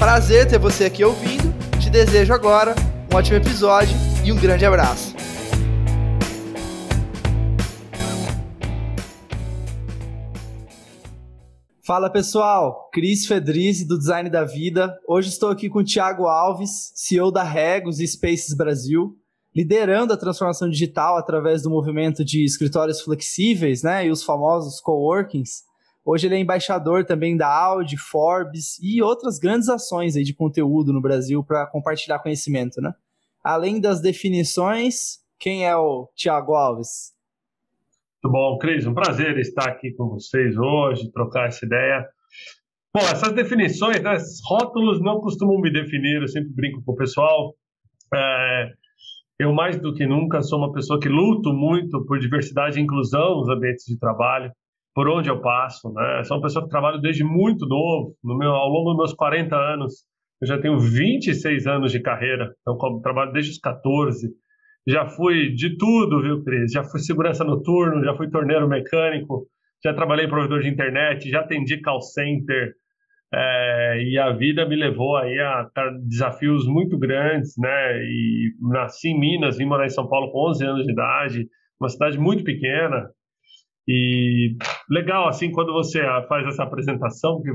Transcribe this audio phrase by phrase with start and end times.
[0.00, 1.52] Prazer ter você aqui ouvindo.
[1.78, 2.74] Te desejo agora
[3.12, 3.94] um ótimo episódio
[4.24, 5.14] e um grande abraço.
[11.86, 14.98] Fala pessoal, Cris Fedrizzi do Design da Vida.
[15.06, 19.14] Hoje estou aqui com o Thiago Alves, CEO da Regos e Spaces Brasil,
[19.54, 25.68] liderando a transformação digital através do movimento de escritórios flexíveis, né, e os famosos coworkings.
[26.04, 30.92] Hoje ele é embaixador também da Audi, Forbes e outras grandes ações aí de conteúdo
[30.92, 32.92] no Brasil para compartilhar conhecimento, né?
[33.44, 37.12] Além das definições, quem é o Tiago Alves?
[38.22, 42.06] Muito bom, Cris, um prazer estar aqui com vocês hoje, trocar essa ideia.
[42.94, 47.54] Bom, essas definições, né, rótulos não costumam me definir, eu sempre brinco com o pessoal.
[48.12, 48.72] É,
[49.38, 53.36] eu, mais do que nunca, sou uma pessoa que luto muito por diversidade e inclusão
[53.36, 54.52] nos ambientes de trabalho
[54.94, 56.24] por onde eu passo, né?
[56.24, 59.54] Sou uma pessoa que trabalho desde muito novo, no meu, ao longo dos meus 40
[59.56, 60.04] anos,
[60.40, 64.28] eu já tenho 26 anos de carreira, então trabalho desde os 14.
[64.86, 66.72] Já fui de tudo, viu, Cris?
[66.72, 69.46] Já fui segurança noturno, já fui torneiro mecânico,
[69.84, 72.74] já trabalhei em provedor de internet, já atendi call center,
[73.32, 75.70] é, e a vida me levou aí a
[76.02, 78.02] desafios muito grandes, né?
[78.02, 81.48] E nasci em Minas, vim morar em São Paulo com 11 anos de idade,
[81.80, 83.08] uma cidade muito pequena,
[83.92, 84.56] e
[84.88, 87.50] legal, assim, quando você faz essa apresentação, que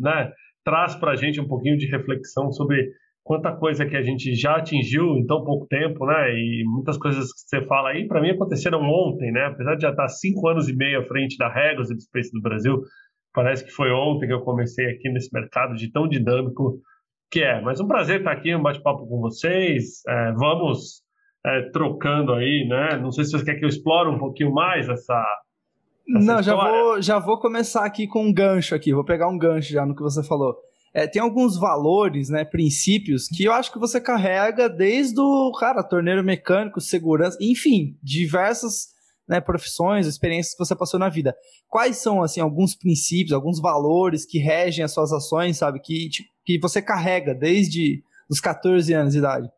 [0.00, 0.32] né,
[0.64, 2.90] traz para a gente um pouquinho de reflexão sobre
[3.22, 6.32] quanta coisa que a gente já atingiu em tão pouco tempo, né?
[6.32, 9.44] E muitas coisas que você fala aí, para mim, aconteceram ontem, né?
[9.44, 12.32] Apesar de já estar cinco anos e meio à frente da Regos e do Space
[12.32, 12.80] do Brasil,
[13.34, 16.78] parece que foi ontem que eu comecei aqui nesse mercado de tão dinâmico
[17.30, 17.60] que é.
[17.60, 20.00] Mas um prazer estar aqui, um bate-papo com vocês.
[20.08, 21.02] É, vamos
[21.44, 22.96] é, trocando aí, né?
[22.96, 25.22] Não sei se você quer que eu explore um pouquinho mais essa
[26.06, 29.72] não, já vou, já vou começar aqui com um gancho aqui, vou pegar um gancho
[29.72, 30.54] já no que você falou.
[30.92, 35.82] É, tem alguns valores, né, princípios que eu acho que você carrega desde o, cara,
[35.82, 38.94] torneiro mecânico, segurança, enfim, diversas
[39.28, 41.34] né, profissões, experiências que você passou na vida.
[41.68, 46.28] Quais são, assim, alguns princípios, alguns valores que regem as suas ações, sabe, que, tipo,
[46.44, 49.48] que você carrega desde os 14 anos de idade?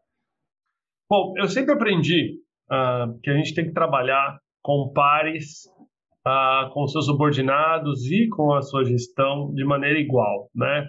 [1.10, 2.40] Bom, eu sempre aprendi
[2.70, 5.68] uh, que a gente tem que trabalhar com pares
[6.26, 10.88] ah, com seus subordinados e com a sua gestão de maneira igual, né?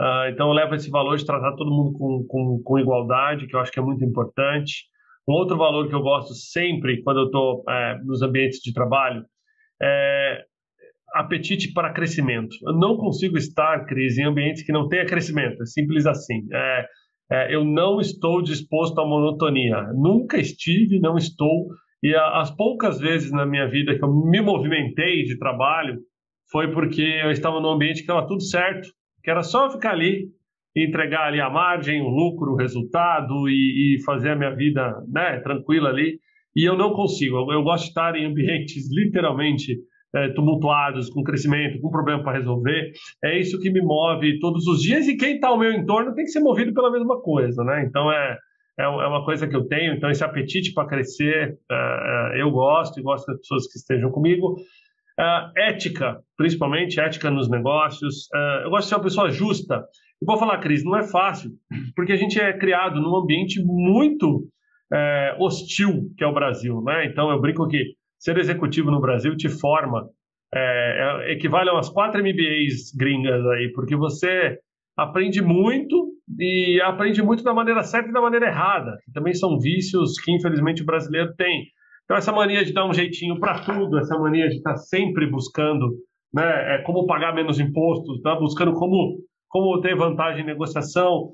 [0.00, 3.54] Ah, então, eu levo esse valor de tratar todo mundo com, com, com, igualdade, que
[3.54, 4.86] eu acho que é muito importante.
[5.28, 9.24] Um outro valor que eu gosto sempre quando eu estou é, nos ambientes de trabalho
[9.82, 10.44] é
[11.14, 12.56] apetite para crescimento.
[12.66, 16.46] Eu não consigo estar, Cris, em ambientes que não tenha crescimento, é simples assim.
[16.52, 16.86] É,
[17.30, 19.82] é, eu não estou disposto à monotonia.
[19.94, 21.68] Nunca estive, não estou
[22.02, 25.98] e as poucas vezes na minha vida que eu me movimentei de trabalho
[26.50, 28.88] foi porque eu estava num ambiente que estava tudo certo,
[29.22, 30.28] que era só ficar ali
[30.82, 35.40] entregar ali a margem, o lucro, o resultado e, e fazer a minha vida né,
[35.40, 36.18] tranquila ali.
[36.56, 37.36] E eu não consigo.
[37.36, 39.76] Eu, eu gosto de estar em ambientes literalmente
[40.14, 42.92] é, tumultuados, com crescimento, com problema para resolver.
[43.22, 46.24] É isso que me move todos os dias e quem está ao meu entorno tem
[46.24, 47.84] que ser movido pela mesma coisa, né?
[47.86, 48.36] Então é
[48.78, 52.98] é, é uma coisa que eu tenho, então esse apetite para crescer uh, eu gosto
[52.98, 54.56] e gosto das pessoas que estejam comigo.
[55.56, 58.28] Ética, principalmente ética nos negócios.
[58.62, 59.84] Eu gosto de ser uma pessoa justa.
[60.22, 61.50] E vou falar, Cris, não é fácil,
[61.96, 64.46] porque a gente é criado num ambiente muito
[65.40, 66.80] hostil, que é o Brasil.
[66.82, 67.06] Né?
[67.06, 70.08] Então eu brinco que ser executivo no Brasil te forma,
[70.52, 74.58] é, é, equivale a umas quatro MBAs gringas aí, porque você
[74.96, 76.07] aprende muito
[76.38, 80.32] e aprende muito da maneira certa e da maneira errada, que também são vícios que
[80.32, 81.64] infelizmente o brasileiro tem.
[82.04, 85.26] Então essa mania de dar um jeitinho para tudo, essa mania de estar tá sempre
[85.30, 85.88] buscando,
[86.32, 91.32] né, é, como pagar menos impostos, tá buscando como como ter vantagem em negociação.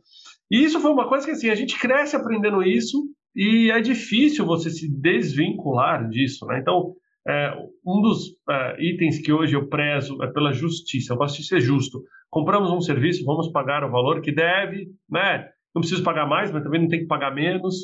[0.51, 3.03] E isso foi uma coisa que assim, a gente cresce aprendendo isso
[3.35, 6.61] e é difícil você se desvincular disso, né?
[6.61, 6.95] Então,
[7.27, 7.53] é,
[7.87, 11.13] um dos é, itens que hoje eu prezo é pela justiça.
[11.13, 12.03] Eu gosto de ser justo.
[12.31, 15.49] Compramos um serviço, vamos pagar o valor que deve, né?
[15.75, 17.77] Não preciso pagar mais, mas também não tem que pagar menos.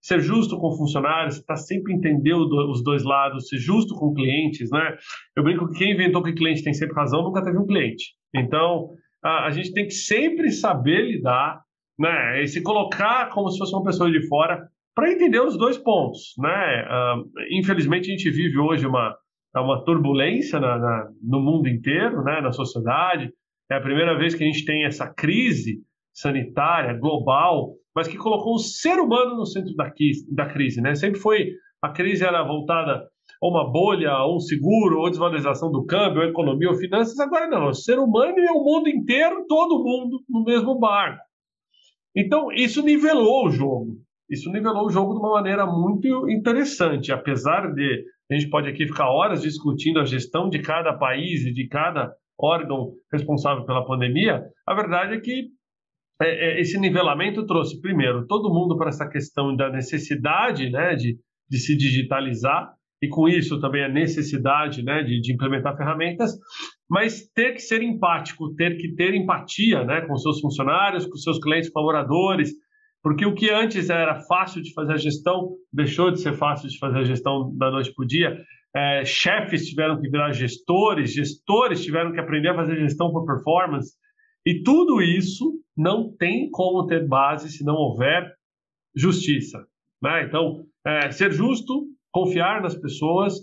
[0.00, 4.96] Ser justo com funcionários, está sempre entendendo os dois lados, ser justo com clientes, né?
[5.34, 8.14] Eu brinco que quem inventou que cliente tem sempre razão nunca teve um cliente.
[8.34, 8.90] Então,
[9.22, 11.60] a, a gente tem que sempre saber lidar,
[11.98, 12.42] né?
[12.42, 16.32] E se colocar como se fosse uma pessoa de fora para entender os dois pontos,
[16.38, 16.88] né?
[16.88, 19.14] Uh, infelizmente a gente vive hoje uma
[19.54, 22.40] uma turbulência na, na, no mundo inteiro, né?
[22.40, 23.30] Na sociedade.
[23.70, 25.80] É a primeira vez que a gente tem essa crise
[26.12, 29.90] sanitária global, mas que colocou o ser humano no centro da,
[30.30, 30.94] da crise, né?
[30.94, 31.52] Sempre foi
[31.82, 33.06] a crise era voltada
[33.42, 37.18] a uma bolha, a um seguro, ou desvalorização do câmbio, ou economia, ou finanças.
[37.18, 41.22] Agora não, o ser humano e o mundo inteiro, todo mundo no mesmo barco.
[42.14, 44.05] Então, isso nivelou o jogo.
[44.30, 48.86] Isso nivelou o jogo de uma maneira muito interessante, apesar de a gente pode aqui
[48.86, 54.42] ficar horas discutindo a gestão de cada país e de cada órgão responsável pela pandemia,
[54.66, 55.48] a verdade é que
[56.20, 61.18] é, é, esse nivelamento trouxe, primeiro, todo mundo para essa questão da necessidade né, de,
[61.48, 66.32] de se digitalizar, e com isso também a necessidade né, de, de, implementar ferramentas,
[66.88, 71.38] mas ter que ser empático, ter que ter empatia né, com seus funcionários, com seus
[71.38, 72.52] clientes colaboradores,
[73.06, 76.76] porque o que antes era fácil de fazer a gestão deixou de ser fácil de
[76.76, 78.36] fazer a gestão da noite para o dia.
[78.74, 83.92] É, chefes tiveram que virar gestores, gestores tiveram que aprender a fazer gestão por performance.
[84.44, 88.28] E tudo isso não tem como ter base se não houver
[88.92, 89.64] justiça.
[90.02, 90.24] Né?
[90.24, 93.34] Então, é, ser justo confiar nas pessoas,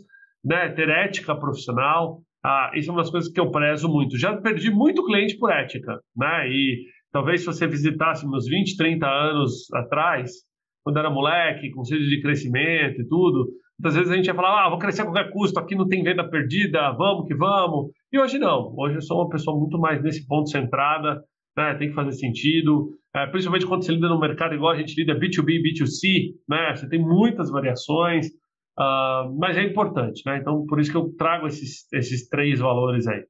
[0.44, 2.22] né, ter ética profissional.
[2.44, 4.18] Ah, isso é uma das coisas que eu prezo muito.
[4.18, 6.50] Já perdi muito cliente por ética, né?
[6.50, 10.32] E talvez se você visitasse meus 20, 30 anos atrás,
[10.84, 13.48] quando era moleque, com sede de crescimento e tudo,
[13.80, 16.04] muitas vezes a gente ia falar, ah, vou crescer a qualquer custo, aqui não tem
[16.04, 17.92] venda perdida, vamos que vamos.
[18.12, 18.74] E hoje não.
[18.76, 21.24] Hoje eu sou uma pessoa muito mais nesse ponto centrada,
[21.56, 21.76] né?
[21.76, 25.18] Tem que fazer sentido, é, principalmente quando você lida no mercado igual a gente lida
[25.18, 26.76] B2B, B2C, né?
[26.76, 28.28] Você tem muitas variações.
[28.78, 30.40] Uh, mas é importante, né?
[30.40, 33.24] Então, por isso que eu trago esses, esses três valores aí.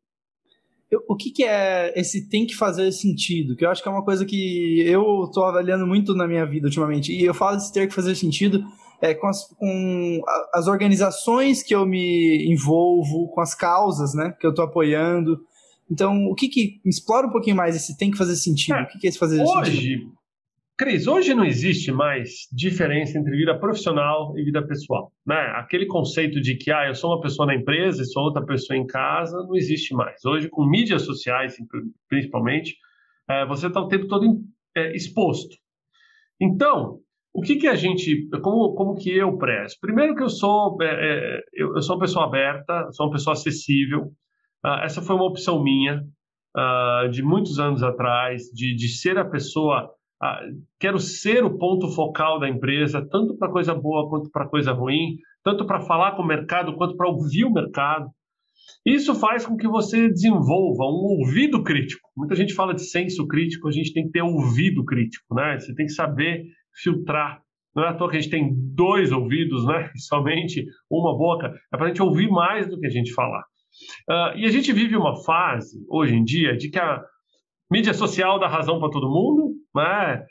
[1.08, 3.56] O que, que, é esse tem que fazer sentido?
[3.56, 6.68] Que eu acho que é uma coisa que eu estou avaliando muito na minha vida
[6.68, 7.12] ultimamente.
[7.12, 8.64] E eu falo de ter que fazer sentido
[9.02, 10.22] é, com, as, com
[10.54, 15.42] as organizações que eu me envolvo, com as causas né, que eu estou apoiando.
[15.92, 16.80] Então, o que que.
[16.86, 18.76] Explora um pouquinho mais esse tem que fazer sentido.
[18.76, 20.06] É, o que, que é esse fazer hoje, sentido?
[20.06, 20.23] Hoje,
[20.76, 25.12] Cris, hoje não existe mais diferença entre vida profissional e vida pessoal.
[25.26, 25.36] Né?
[25.56, 28.76] Aquele conceito de que ah, eu sou uma pessoa na empresa e sou outra pessoa
[28.76, 30.26] em casa não existe mais.
[30.26, 31.56] Hoje, com mídias sociais,
[32.10, 32.76] principalmente,
[33.30, 34.42] é, você está o tempo todo
[34.76, 35.56] é, exposto.
[36.42, 37.00] Então,
[37.32, 39.78] o que, que a gente, como, como que eu prezo?
[39.80, 44.12] Primeiro que eu sou, é, eu, eu, sou uma pessoa aberta, sou uma pessoa acessível.
[44.66, 46.04] Uh, essa foi uma opção minha
[46.58, 49.94] uh, de muitos anos atrás, de, de ser a pessoa
[50.24, 50.40] ah,
[50.80, 55.18] quero ser o ponto focal da empresa, tanto para coisa boa quanto para coisa ruim,
[55.44, 58.10] tanto para falar com o mercado quanto para ouvir o mercado.
[58.86, 62.08] Isso faz com que você desenvolva um ouvido crítico.
[62.16, 65.60] Muita gente fala de senso crítico, a gente tem que ter ouvido crítico, né?
[65.60, 66.46] Você tem que saber
[66.82, 67.42] filtrar.
[67.76, 69.92] Não é à toa que a gente tem dois ouvidos, né?
[70.08, 71.54] Somente uma boca.
[71.74, 73.44] É para a gente ouvir mais do que a gente falar.
[74.10, 77.04] Uh, e a gente vive uma fase, hoje em dia, de que a
[77.70, 80.26] mídia social dá razão para todo mundo, né?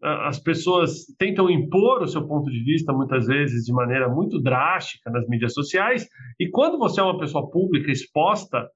[0.00, 5.10] as pessoas tentam impor o seu ponto de vista muitas vezes de maneira muito drástica
[5.10, 6.06] nas mídias sociais
[6.38, 8.68] e quando você é uma pessoa pública exposta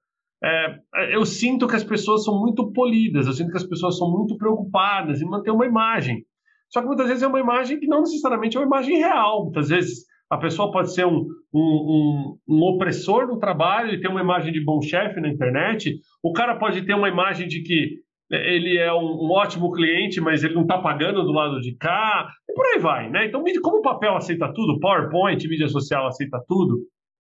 [0.45, 4.11] é, eu sinto que as pessoas são muito polidas eu sinto que as pessoas são
[4.11, 6.25] muito preocupadas em manter uma imagem
[6.69, 9.69] só que muitas vezes é uma imagem que não necessariamente é uma imagem real muitas
[9.69, 14.23] vezes a pessoa pode ser um, um, um, um opressor no trabalho e ter uma
[14.23, 16.01] imagem de bom chefe na internet.
[16.23, 17.99] O cara pode ter uma imagem de que
[18.33, 22.55] ele é um, ótimo cliente, mas ele não está pagando do lado de cá, e
[22.55, 23.27] por aí vai, né?
[23.27, 26.79] Então, como o papel aceita tudo, PowerPoint, mídia social aceita tudo,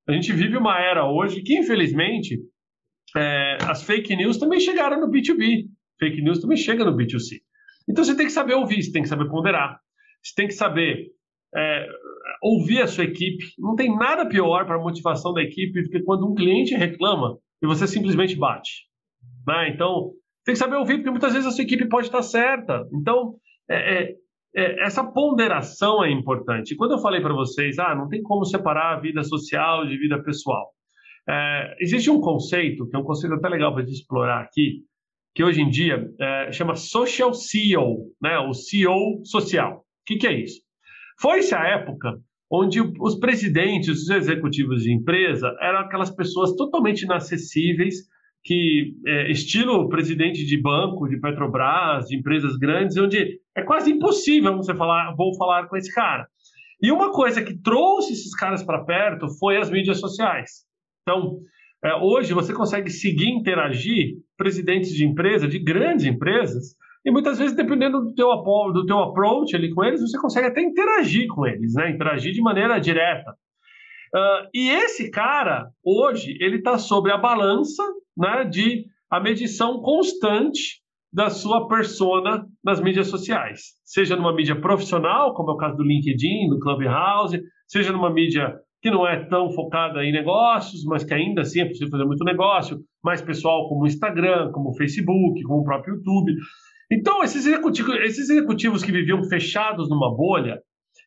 [0.09, 2.40] a gente vive uma era hoje que, infelizmente,
[3.16, 5.66] é, as fake news também chegaram no B2B,
[6.00, 7.40] fake news também chega no B2C.
[7.88, 9.78] Então, você tem que saber ouvir, você tem que saber ponderar,
[10.23, 11.09] você tem que saber
[11.54, 11.87] é,
[12.42, 13.45] ouvir a sua equipe.
[13.59, 17.38] Não tem nada pior para a motivação da equipe do que quando um cliente reclama
[17.62, 18.87] e você simplesmente bate.
[19.47, 19.71] Né?
[19.71, 20.12] Então,
[20.44, 22.87] tem que saber ouvir, porque muitas vezes a sua equipe pode estar certa.
[22.92, 23.34] Então,
[23.70, 24.14] é, é,
[24.54, 26.76] é, essa ponderação é importante.
[26.76, 30.22] Quando eu falei para vocês, ah, não tem como separar a vida social de vida
[30.22, 30.70] pessoal.
[31.28, 34.80] É, existe um conceito, que é um conceito até legal para a gente explorar aqui,
[35.34, 38.38] que hoje em dia é, chama Social CEO, né?
[38.38, 39.78] o CEO social.
[39.78, 40.61] O que, que é isso?
[41.20, 42.18] Foi-se a época
[42.50, 47.94] onde os presidentes, os executivos de empresa eram aquelas pessoas totalmente inacessíveis,
[48.44, 54.56] que é, estilo presidente de banco, de Petrobras, de empresas grandes, onde é quase impossível
[54.56, 56.26] você falar, vou falar com esse cara.
[56.82, 60.64] E uma coisa que trouxe esses caras para perto foi as mídias sociais.
[61.02, 61.38] Então,
[61.84, 67.56] é, hoje você consegue seguir, interagir presidentes de empresa, de grandes empresas, e muitas vezes,
[67.56, 68.28] dependendo do teu,
[68.72, 71.90] do teu approach ali com eles, você consegue até interagir com eles, né?
[71.90, 73.34] Interagir de maneira direta.
[74.14, 77.83] Uh, e esse cara, hoje, ele está sobre a balança
[78.16, 83.75] né, de a medição constante da sua persona nas mídias sociais.
[83.85, 88.54] Seja numa mídia profissional, como é o caso do LinkedIn, do Clubhouse, seja numa mídia
[88.81, 92.25] que não é tão focada em negócios, mas que ainda assim é possível fazer muito
[92.25, 96.33] negócio, mais pessoal como o Instagram, como o Facebook, como o próprio YouTube.
[96.90, 100.59] Então, esses executivos, esses executivos que viviam fechados numa bolha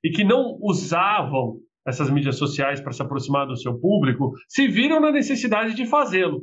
[0.04, 5.00] e que não usavam essas mídias sociais para se aproximar do seu público, se viram
[5.00, 6.42] na necessidade de fazê-lo.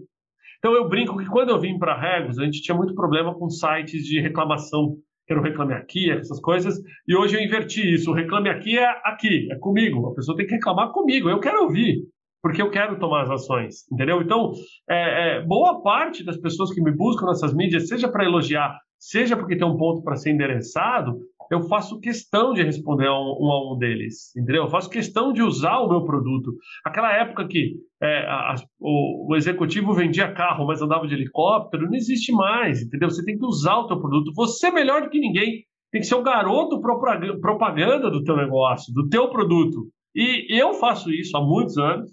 [0.59, 3.51] Então eu brinco que quando eu vim para Regos, a gente tinha muito problema com
[3.51, 4.97] sites de reclamação,
[5.27, 8.11] que era o Reclame Aqui, essas coisas, e hoje eu inverti isso.
[8.11, 10.07] O Reclame Aqui é aqui, é comigo.
[10.09, 12.05] A pessoa tem que reclamar comigo, eu quero ouvir,
[12.41, 14.23] porque eu quero tomar as ações, entendeu?
[14.23, 14.53] Então,
[14.89, 19.37] é, é, boa parte das pessoas que me buscam nessas mídias, seja para elogiar, seja
[19.37, 21.19] porque tem um ponto para ser endereçado,
[21.53, 24.65] eu faço questão de responder a um, um, a um deles, entendeu?
[24.65, 26.55] Eu faço questão de usar o meu produto.
[26.85, 31.95] Aquela época que é, a, o, o, executivo vendia carro, mas andava de helicóptero, não
[31.95, 33.11] existe mais, entendeu?
[33.11, 34.33] Você tem que usar o teu produto.
[34.35, 35.65] Você é melhor do que ninguém.
[35.91, 39.89] Tem que ser o garoto propaganda do teu negócio, do teu produto.
[40.15, 42.11] E eu faço isso há muitos anos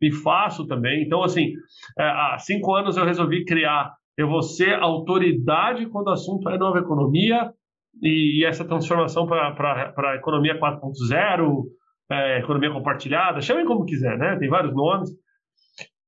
[0.00, 1.02] e faço também.
[1.02, 1.52] Então, assim,
[1.98, 6.58] é, há cinco anos eu resolvi criar eu vou ser autoridade quando o assunto é
[6.58, 7.52] nova economia,
[8.02, 11.64] e, e essa transformação para a economia 4.0,
[12.10, 14.36] é, economia compartilhada, chamem como quiser, né?
[14.36, 15.10] Tem vários nomes.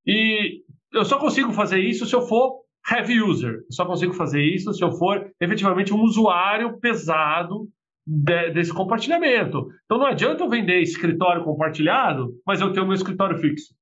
[0.06, 3.54] E eu só consigo fazer isso se eu for heavy user.
[3.54, 7.68] Eu só consigo fazer isso se eu for efetivamente um usuário pesado
[8.06, 9.66] de, desse compartilhamento.
[9.84, 13.74] Então não adianta eu vender escritório compartilhado, mas eu tenho meu escritório fixo.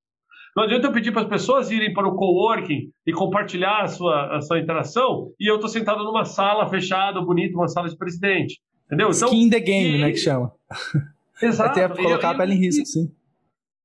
[0.59, 4.35] Não adianta eu pedir para as pessoas irem para o coworking e compartilhar a sua,
[4.35, 8.59] a sua interação e eu estou sentado numa sala fechada, bonita, uma sala de presidente.
[8.85, 9.09] Entendeu?
[9.09, 10.01] Então, Skin the game, e...
[10.01, 10.51] né, que chama.
[11.41, 11.79] Exato.
[11.79, 13.09] Até colocar a pele em risco, sim.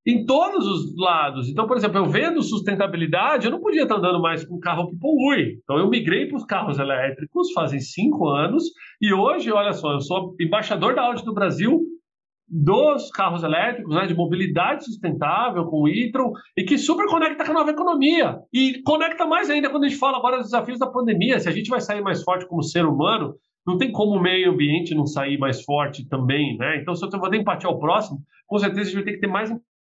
[0.05, 1.49] Em todos os lados.
[1.49, 4.89] Então, por exemplo, eu vendo sustentabilidade, eu não podia estar andando mais com um carro
[4.89, 5.61] que polui.
[5.63, 8.65] Então, eu migrei para os carros elétricos fazem cinco anos
[9.01, 11.94] e hoje, olha só, eu sou embaixador da Audi do Brasil
[12.49, 17.51] dos carros elétricos, né, de mobilidade sustentável com o e-tron e que super conecta com
[17.53, 20.87] a nova economia e conecta mais ainda quando a gente fala agora dos desafios da
[20.87, 21.41] pandemia.
[21.41, 23.35] Se a gente vai sair mais forte como ser humano,
[23.67, 26.81] não tem como o meio ambiente não sair mais forte também, né?
[26.81, 29.21] Então, se eu vou ter empatia ao próximo, com certeza a gente vai ter que
[29.21, 29.51] ter mais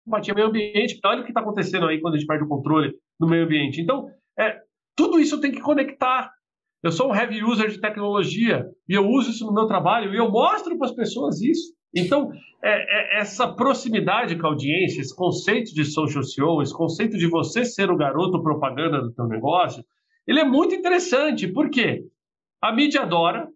[0.07, 0.95] empatia ao meio ambiente.
[0.95, 3.45] Porque olha o que está acontecendo aí quando a gente perde o controle do meio
[3.45, 3.79] ambiente.
[3.79, 4.57] Então, é,
[4.95, 6.31] tudo isso tem que conectar.
[6.81, 10.17] Eu sou um heavy user de tecnologia e eu uso isso no meu trabalho e
[10.17, 11.73] eu mostro para as pessoas isso.
[11.95, 12.31] Então,
[12.63, 17.27] é, é, essa proximidade com a audiência, esse conceito de social CEO, esse conceito de
[17.27, 19.83] você ser o garoto propaganda do teu negócio,
[20.27, 21.47] ele é muito interessante.
[21.47, 22.03] Por quê?
[22.61, 23.47] A mídia adora,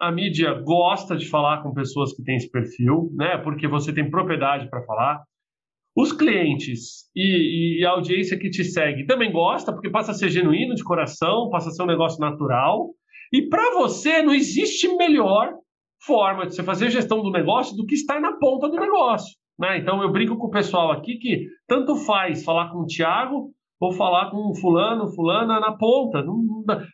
[0.00, 3.38] a mídia gosta de falar com pessoas que têm esse perfil, né?
[3.38, 5.22] Porque você tem propriedade para falar.
[5.94, 10.28] Os clientes e, e, a audiência que te segue também gosta, porque passa a ser
[10.28, 12.90] genuíno de coração, passa a ser um negócio natural.
[13.32, 15.54] E para você não existe melhor
[16.04, 19.34] forma de você fazer gestão do negócio do que estar na ponta do negócio.
[19.58, 19.78] Né?
[19.78, 23.50] Então eu brinco com o pessoal aqui que tanto faz falar com o Thiago
[23.80, 26.24] ou falar com fulano, fulana na ponta.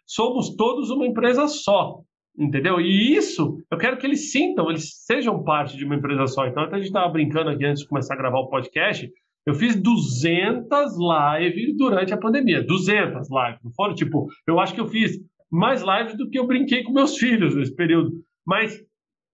[0.07, 2.01] somos todos uma empresa só.
[2.39, 2.81] Entendeu?
[2.81, 6.47] E isso eu quero que eles sintam, eles sejam parte de uma empresa só.
[6.47, 9.09] Então, até a gente estava brincando aqui antes de começar a gravar o podcast.
[9.45, 12.65] Eu fiz 200 lives durante a pandemia.
[12.65, 13.61] 200 lives.
[13.63, 15.19] Não foram tipo, eu acho que eu fiz
[15.51, 18.13] mais lives do que eu brinquei com meus filhos nesse período.
[18.47, 18.83] Mas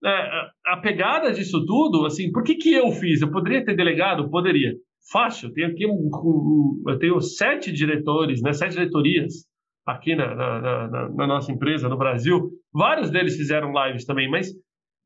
[0.05, 3.21] é, a pegada disso tudo, assim, por que, que eu fiz?
[3.21, 4.31] Eu poderia ter delegado?
[4.31, 4.75] Poderia.
[5.11, 5.49] Fácil.
[5.49, 9.47] Eu tenho aqui um, um, eu tenho sete diretores, né, sete diretorias
[9.87, 12.51] aqui na, na, na, na, nossa empresa no Brasil.
[12.73, 14.53] Vários deles fizeram lives também, mas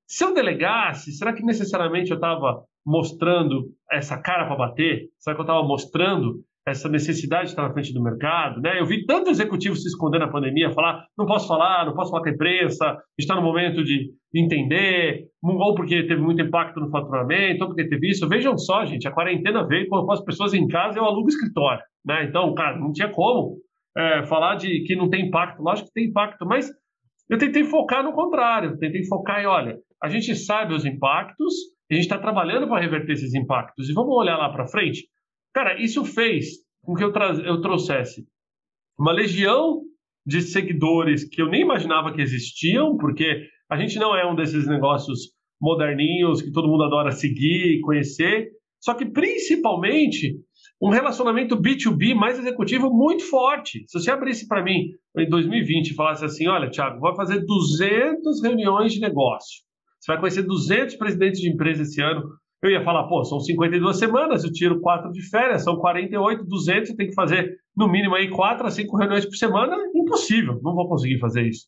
[0.07, 5.09] se eu delegasse, será que necessariamente eu estava mostrando essa cara para bater?
[5.19, 8.79] Será que eu estava mostrando essa necessidade de estar na frente do mercado, né?
[8.79, 12.23] Eu vi tanto executivo se esconder na pandemia, falar, não posso falar, não posso falar
[12.23, 17.65] com a imprensa, está no momento de entender, ou porque teve muito impacto no faturamento,
[17.65, 18.29] ou porque teve isso.
[18.29, 22.25] Vejam só, gente, a quarentena veio quando as pessoas em casa eu alugo escritório, né?
[22.25, 23.57] Então, cara, não tinha como
[23.97, 25.61] é, falar de que não tem impacto.
[25.61, 26.71] Lógico que tem impacto, mas
[27.29, 31.55] eu tentei focar no contrário, tentei focar em, olha, a gente sabe os impactos,
[31.91, 35.07] a gente está trabalhando para reverter esses impactos, e vamos olhar lá para frente
[35.55, 36.47] Cara, isso fez
[36.83, 37.13] com que eu,
[37.45, 38.27] eu trouxesse
[38.99, 39.83] uma legião
[40.27, 44.67] de seguidores que eu nem imaginava que existiam, porque a gente não é um desses
[44.67, 48.51] negócios moderninhos que todo mundo adora seguir e conhecer.
[48.81, 50.37] Só que, principalmente,
[50.81, 53.85] um relacionamento B2B mais executivo muito forte.
[53.87, 58.43] Se você abrisse para mim em 2020 e falasse assim: olha, Thiago, vai fazer 200
[58.43, 59.63] reuniões de negócio,
[60.01, 62.25] você vai conhecer 200 presidentes de empresa esse ano.
[62.63, 66.89] Eu ia falar, pô, são 52 semanas, eu tiro 4 de férias, são 48, 200,
[66.89, 69.77] você tem que fazer no mínimo aí 4 a 5 reuniões por semana.
[69.95, 71.67] Impossível, não vou conseguir fazer isso.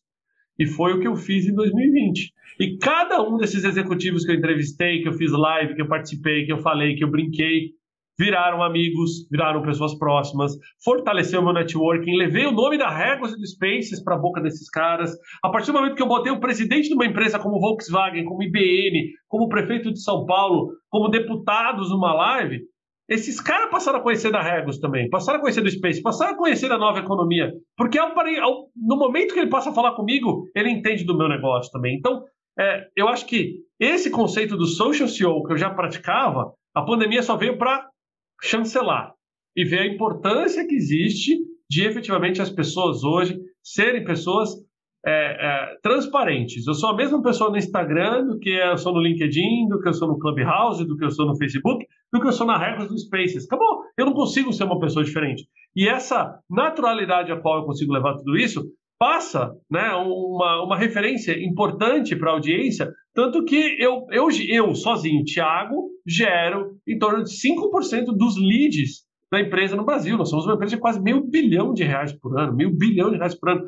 [0.57, 2.31] E foi o que eu fiz em 2020.
[2.61, 6.45] E cada um desses executivos que eu entrevistei, que eu fiz live, que eu participei,
[6.45, 7.71] que eu falei, que eu brinquei,
[8.17, 10.53] viraram amigos, viraram pessoas próximas,
[10.83, 14.69] fortaleceu meu networking, levei o nome da Regos e do Spaces para a boca desses
[14.69, 15.11] caras.
[15.43, 18.43] A partir do momento que eu botei o presidente de uma empresa como Volkswagen, como
[18.43, 22.61] IBM, como prefeito de São Paulo, como deputados numa live,
[23.07, 26.37] esses caras passaram a conhecer da Regos também, passaram a conhecer do Space, passaram a
[26.37, 31.05] conhecer da nova economia, porque no momento que ele passa a falar comigo, ele entende
[31.05, 31.95] do meu negócio também.
[31.95, 32.23] Então,
[32.57, 37.21] é, eu acho que esse conceito do social CEO que eu já praticava, a pandemia
[37.21, 37.87] só veio para
[38.41, 39.13] chancelar
[39.55, 41.37] e ver a importância que existe
[41.69, 44.49] de efetivamente as pessoas hoje serem pessoas
[45.05, 46.65] é, é, transparentes.
[46.65, 49.87] Eu sou a mesma pessoa no Instagram do que eu sou no LinkedIn, do que
[49.87, 52.57] eu sou no Clubhouse, do que eu sou no Facebook, do que eu sou na
[52.57, 53.45] regras do Spaces.
[53.45, 53.83] Acabou.
[53.97, 55.47] Eu não consigo ser uma pessoa diferente.
[55.75, 58.65] E essa naturalidade a qual eu consigo levar tudo isso
[58.97, 65.23] passa né, uma, uma referência importante para a audiência, tanto que eu, eu, eu sozinho,
[65.23, 70.17] Thiago, gero em torno de 5% dos leads da empresa no Brasil.
[70.17, 73.17] Nós somos uma empresa de quase meio bilhão de reais por ano, meio bilhão de
[73.17, 73.61] reais por ano.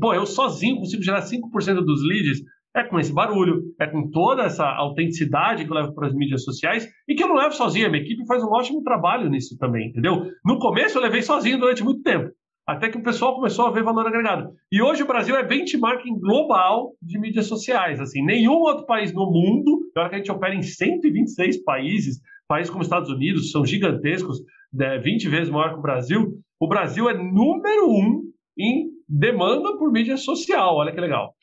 [0.00, 1.40] Pô, eu sozinho consigo gerar 5%
[1.84, 2.42] dos leads.
[2.76, 6.42] É com esse barulho, é com toda essa autenticidade que eu levo para as mídias
[6.42, 7.86] sociais e que eu não levo sozinho.
[7.86, 10.28] A minha equipe faz um ótimo trabalho nisso também, entendeu?
[10.44, 12.32] No começo eu levei sozinho durante muito tempo
[12.66, 14.54] até que o pessoal começou a ver valor agregado.
[14.72, 18.00] E hoje o Brasil é benchmarking global de mídias sociais.
[18.00, 22.70] Assim, nenhum outro país no mundo, agora que a gente opera em 126 países, países
[22.70, 24.38] como Estados Unidos são gigantescos,
[24.72, 28.22] né, 20 vezes maior que o Brasil, o Brasil é número um
[28.58, 30.76] em demanda por mídia social.
[30.76, 31.34] Olha que legal.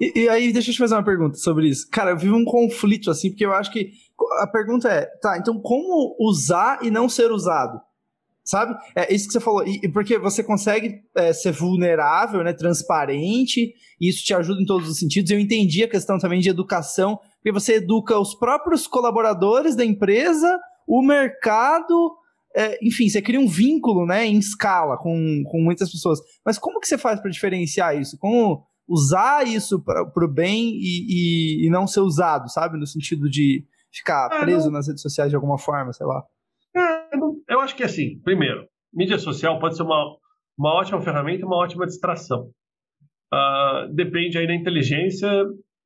[0.00, 1.88] E, e, aí, deixa eu te fazer uma pergunta sobre isso.
[1.90, 3.90] Cara, eu vivo um conflito assim, porque eu acho que
[4.40, 7.78] a pergunta é, tá, então como usar e não ser usado?
[8.48, 8.74] Sabe?
[8.96, 14.08] É isso que você falou, e, porque você consegue é, ser vulnerável, né, transparente, e
[14.08, 15.30] isso te ajuda em todos os sentidos.
[15.30, 20.58] Eu entendi a questão também de educação, porque você educa os próprios colaboradores da empresa,
[20.86, 22.16] o mercado,
[22.56, 26.18] é, enfim, você cria um vínculo, né, em escala com, com muitas pessoas.
[26.42, 28.16] Mas como que você faz para diferenciar isso?
[28.16, 32.78] Como usar isso para o bem e, e, e, não ser usado, sabe?
[32.78, 36.24] No sentido de ficar é, preso nas redes sociais de alguma forma, sei lá.
[37.58, 40.16] Eu acho que assim, primeiro, mídia social pode ser uma,
[40.56, 42.50] uma ótima ferramenta, uma ótima distração.
[43.34, 45.28] Uh, depende aí da inteligência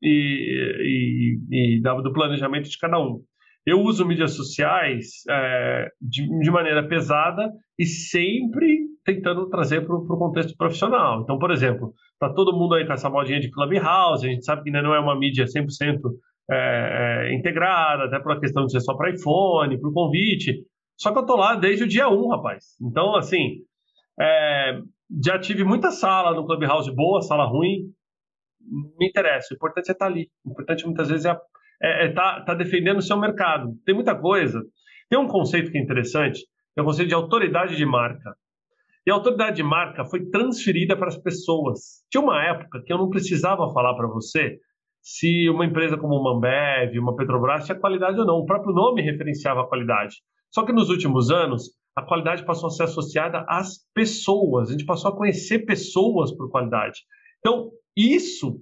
[0.03, 3.23] e, e, e, do planejamento de cada um.
[3.65, 10.19] Eu uso mídias sociais é, de, de, maneira pesada e sempre tentando trazer para o
[10.19, 11.23] contexto profissional.
[11.23, 14.63] Então, por exemplo, está todo mundo aí com essa modinha de Clubhouse, a gente sabe
[14.63, 16.01] que ainda não é uma mídia 100%
[16.51, 20.67] é, é, integrada, até por a questão de ser só para iPhone, para o convite.
[21.03, 22.77] Só que eu tô lá desde o dia 1, rapaz.
[22.81, 23.65] Então, assim,
[24.21, 24.81] é,
[25.25, 27.93] já tive muita sala no Clubhouse boa, sala ruim.
[28.97, 29.53] Me interessa.
[29.53, 30.31] O importante é estar tá ali.
[30.45, 31.43] O importante muitas vezes é estar
[31.83, 33.75] é, é tá, tá defendendo o seu mercado.
[33.85, 34.63] Tem muita coisa.
[35.11, 38.37] Tem um conceito que é interessante, é o conceito de autoridade de marca.
[39.05, 42.05] E a autoridade de marca foi transferida para as pessoas.
[42.09, 44.61] Tinha uma época que eu não precisava falar para você
[45.01, 48.37] se uma empresa como uma Ambev, uma Petrobras tinha qualidade ou não.
[48.37, 50.15] O próprio nome referenciava a qualidade.
[50.53, 54.69] Só que nos últimos anos, a qualidade passou a ser associada às pessoas.
[54.69, 57.01] A gente passou a conhecer pessoas por qualidade.
[57.39, 58.61] Então, isso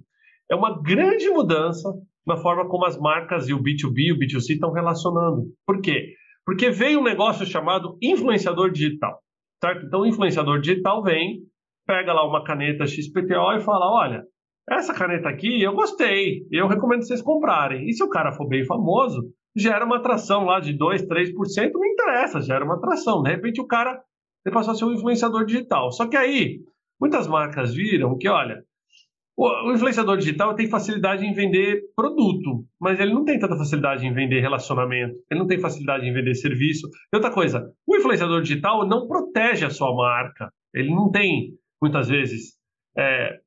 [0.49, 1.93] é uma grande mudança
[2.25, 5.47] na forma como as marcas e o B2B e o B2C estão relacionando.
[5.65, 6.13] Por quê?
[6.45, 9.19] Porque veio um negócio chamado influenciador digital.
[9.63, 9.85] Certo?
[9.85, 11.41] Então, o influenciador digital vem,
[11.85, 14.23] pega lá uma caneta XPTO e fala: olha,
[14.69, 17.87] essa caneta aqui eu gostei, eu recomendo vocês comprarem.
[17.87, 21.85] E se o cara for bem famoso, gera uma atração lá de 2%, 3%, não
[21.85, 23.21] interessa, gera uma atração.
[23.21, 24.01] De repente o cara
[24.45, 25.91] ele passou a ser um influenciador digital.
[25.91, 26.61] Só que aí,
[26.99, 28.63] muitas marcas viram que, olha,
[29.37, 34.13] o influenciador digital tem facilidade em vender produto, mas ele não tem tanta facilidade em
[34.13, 36.87] vender relacionamento, ele não tem facilidade em vender serviço.
[37.11, 42.07] E outra coisa, o influenciador digital não protege a sua marca, ele não tem, muitas
[42.07, 42.55] vezes,
[42.97, 43.39] é,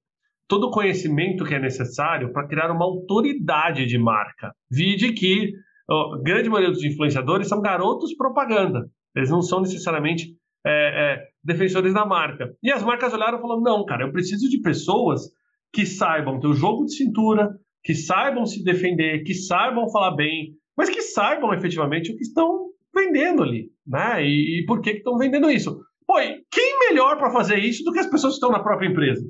[0.48, 4.52] todo o conhecimento que é necessário para criar uma autoridade de marca.
[4.70, 5.52] Vide que
[5.90, 8.88] a grande maioria dos influenciadores são garotos propaganda.
[9.14, 12.54] Eles não são necessariamente é, é, defensores da marca.
[12.62, 15.30] E as marcas olharam e falaram: não, cara, eu preciso de pessoas
[15.72, 17.50] que saibam ter o jogo de cintura,
[17.82, 22.70] que saibam se defender, que saibam falar bem, mas que saibam efetivamente o que estão
[22.94, 24.24] vendendo ali, né?
[24.24, 25.80] E, e por que estão vendendo isso?
[26.06, 26.14] Pô,
[26.50, 29.24] quem melhor para fazer isso do que as pessoas que estão na própria empresa?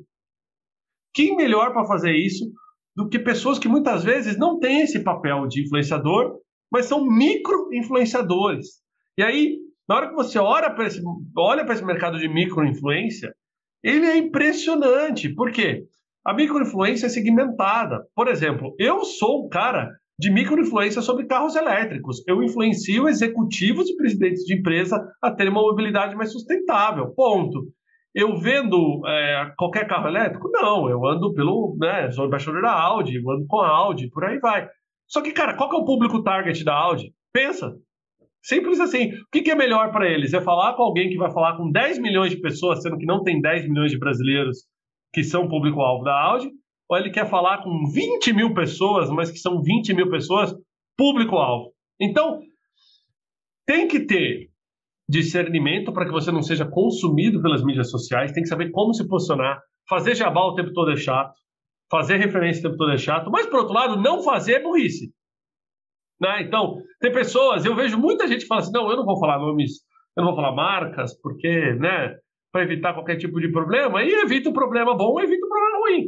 [1.12, 2.50] Quem melhor para fazer isso
[2.94, 6.38] do que pessoas que muitas vezes não têm esse papel de influenciador,
[6.74, 8.66] mas são micro-influenciadores.
[9.16, 9.58] E aí,
[9.88, 11.00] na hora que você olha para esse,
[11.38, 13.32] olha esse mercado de micro-influência,
[13.80, 15.32] ele é impressionante.
[15.32, 15.84] Por quê?
[16.26, 18.04] A microinfluência é segmentada.
[18.12, 22.24] Por exemplo, eu sou um cara de microinfluência sobre carros elétricos.
[22.26, 27.14] Eu influencio executivos e presidentes de empresa a terem uma mobilidade mais sustentável.
[27.14, 27.68] Ponto.
[28.12, 30.50] Eu vendo é, qualquer carro elétrico?
[30.50, 31.76] Não, eu ando pelo.
[31.78, 34.68] Né, sou embaixador da Audi, eu ando com a Audi, por aí vai.
[35.14, 37.14] Só que, cara, qual que é o público target da Audi?
[37.33, 37.72] Pensa.
[38.42, 39.12] Simples assim.
[39.12, 40.35] O que, que é melhor para eles?
[40.35, 43.22] É falar com alguém que vai falar com 10 milhões de pessoas, sendo que não
[43.22, 44.64] tem 10 milhões de brasileiros
[45.12, 46.50] que são público-alvo da Audi,
[46.90, 50.53] ou ele quer falar com 20 mil pessoas, mas que são 20 mil pessoas
[50.98, 51.72] público-alvo.
[52.00, 52.40] Então,
[53.64, 54.50] tem que ter
[55.09, 59.07] discernimento para que você não seja consumido pelas mídias sociais, tem que saber como se
[59.07, 59.61] posicionar.
[59.88, 61.33] Fazer jabá o tempo todo é chato,
[61.90, 65.12] fazer referência o tempo todo é chato, mas, por outro lado, não fazer é burrice.
[66.20, 66.42] Né?
[66.42, 69.38] Então, tem pessoas, eu vejo muita gente que fala assim: não, eu não vou falar
[69.38, 69.81] nomes,
[70.16, 72.16] eu não vou falar marcas, porque, né,
[72.53, 76.07] para evitar qualquer tipo de problema, e evita o problema bom, evita o problema ruim.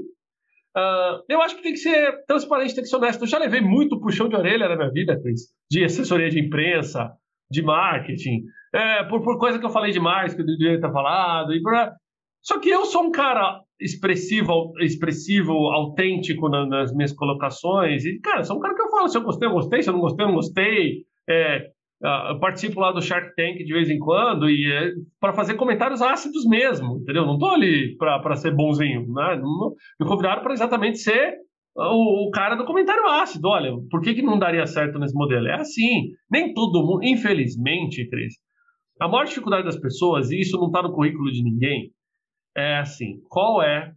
[0.76, 3.22] Uh, eu acho que tem que ser transparente, tem que ser honesto.
[3.22, 7.12] Eu já levei muito puxão de orelha na minha vida, Cris, de assessoria de imprensa,
[7.50, 11.54] de marketing, é, por, por coisa que eu falei demais, que eu devia ter falado.
[11.54, 11.94] E pra...
[12.42, 18.04] Só que eu sou um cara expressivo, expressivo autêntico na, nas minhas colocações.
[18.04, 19.94] E, cara, sou um cara que eu falo, se eu gostei, eu gostei, se eu
[19.94, 21.04] não gostei, eu não gostei.
[21.28, 21.70] É,
[22.02, 25.54] ah, eu participo lá do Shark Tank de vez em quando e é para fazer
[25.54, 27.24] comentários ácidos mesmo, entendeu?
[27.24, 29.40] Não estou ali para ser bonzinho, né?
[29.98, 31.34] Me convidaram para exatamente ser
[31.74, 33.48] o, o, cara do comentário ácido.
[33.48, 35.48] Olha, por que, que não daria certo nesse modelo?
[35.48, 38.34] É assim, nem todo mundo, infelizmente, Cris,
[39.00, 41.90] a maior dificuldade das pessoas, e isso não está no currículo de ninguém,
[42.56, 43.92] é assim, qual é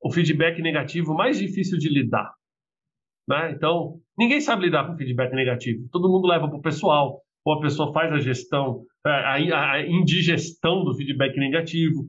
[0.00, 2.32] o feedback negativo mais difícil de lidar?
[3.28, 3.52] Né?
[3.52, 5.88] Então, ninguém sabe lidar com feedback negativo.
[5.90, 10.84] Todo mundo leva para o pessoal ou a pessoa faz a gestão, é, a, indigestão
[10.84, 12.08] do feedback negativo.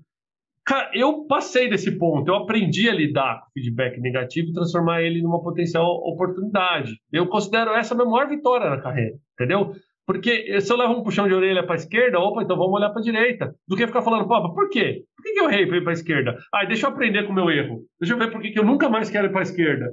[0.65, 5.21] Cara, eu passei desse ponto, eu aprendi a lidar com feedback negativo e transformar ele
[5.21, 6.91] numa potencial oportunidade.
[7.11, 9.73] Eu considero essa a minha maior vitória na carreira, entendeu?
[10.09, 12.89] Porque se eu levo um puxão de orelha para a esquerda, opa, então vamos olhar
[12.89, 13.53] para a direita.
[13.67, 15.03] Do que ficar falando, pô, por quê?
[15.15, 16.35] Por que, que eu errei para ir para a esquerda?
[16.51, 17.85] Ah, deixa eu aprender com o meu erro.
[18.01, 19.85] Deixa eu ver por que, que eu nunca mais quero ir para a esquerda.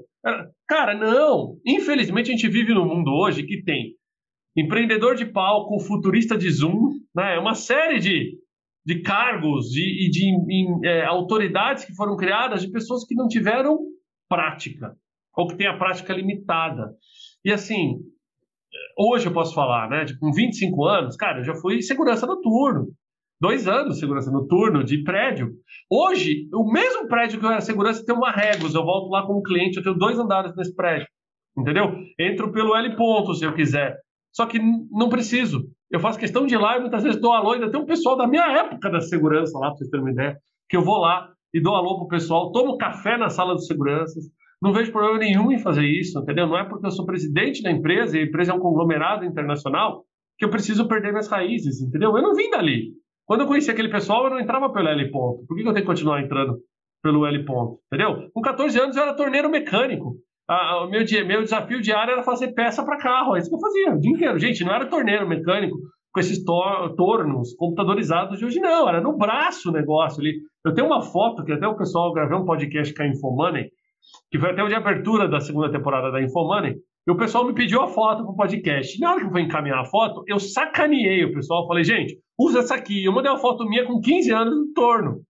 [0.67, 1.59] Cara, não.
[1.67, 3.93] Infelizmente a gente vive num mundo hoje que tem
[4.57, 7.35] empreendedor de palco, futurista de Zoom, né?
[7.35, 8.39] É uma série de,
[8.87, 13.81] de cargos e, de em, é, autoridades que foram criadas de pessoas que não tiveram
[14.31, 14.97] prática
[15.37, 16.95] ou que têm a prática limitada.
[17.45, 17.99] E assim,
[18.99, 20.05] hoje eu posso falar, né?
[20.05, 22.89] Tipo, com 25 anos, cara, eu já fui segurança noturno.
[23.41, 25.51] Dois anos segurança noturno de prédio.
[25.91, 28.75] Hoje, o mesmo prédio que eu era segurança tem uma Regus.
[28.75, 31.07] Eu volto lá como cliente, eu tenho dois andares nesse prédio.
[31.57, 31.93] Entendeu?
[32.19, 33.97] Entro pelo L ponto, se eu quiser.
[34.33, 34.59] Só que
[34.91, 35.65] não preciso.
[35.91, 37.53] Eu faço questão de ir lá e muitas vezes dou alô.
[37.53, 40.37] Ainda tem um pessoal da minha época da segurança lá, para vocês terem uma ideia,
[40.69, 44.25] que eu vou lá e dou alô pro pessoal, tomo café na sala de seguranças.
[44.63, 46.47] Não vejo problema nenhum em fazer isso, entendeu?
[46.47, 50.05] Não é porque eu sou presidente da empresa e a empresa é um conglomerado internacional
[50.39, 52.17] que eu preciso perder minhas raízes, entendeu?
[52.17, 52.93] Eu não vim dali.
[53.27, 55.47] Quando eu conheci aquele pessoal, eu não entrava pelo L ponto.
[55.47, 56.59] Por que eu tenho que continuar entrando
[57.03, 57.81] pelo L ponto?
[57.87, 58.31] Entendeu?
[58.33, 60.17] Com 14 anos eu era torneiro mecânico
[60.49, 63.35] o meu, dia, meu desafio diário era fazer peça para carro.
[63.35, 64.39] É isso que eu fazia o dia inteiro.
[64.39, 65.77] Gente, não era torneiro mecânico
[66.13, 68.89] com esses tor tornos computadorizados de hoje, não.
[68.89, 70.35] Era no braço o negócio ali.
[70.65, 73.71] Eu tenho uma foto que até o pessoal gravei um podcast com a Infomoney,
[74.31, 76.77] que foi até o de abertura da segunda temporada da Infomoney.
[77.07, 78.99] E o pessoal me pediu a foto para o podcast.
[78.99, 81.67] Na hora que eu fui encaminhar a foto, eu sacaneei o pessoal.
[81.69, 83.05] Falei, gente, usa essa aqui.
[83.05, 85.21] Eu mandei uma foto minha com 15 anos no torno.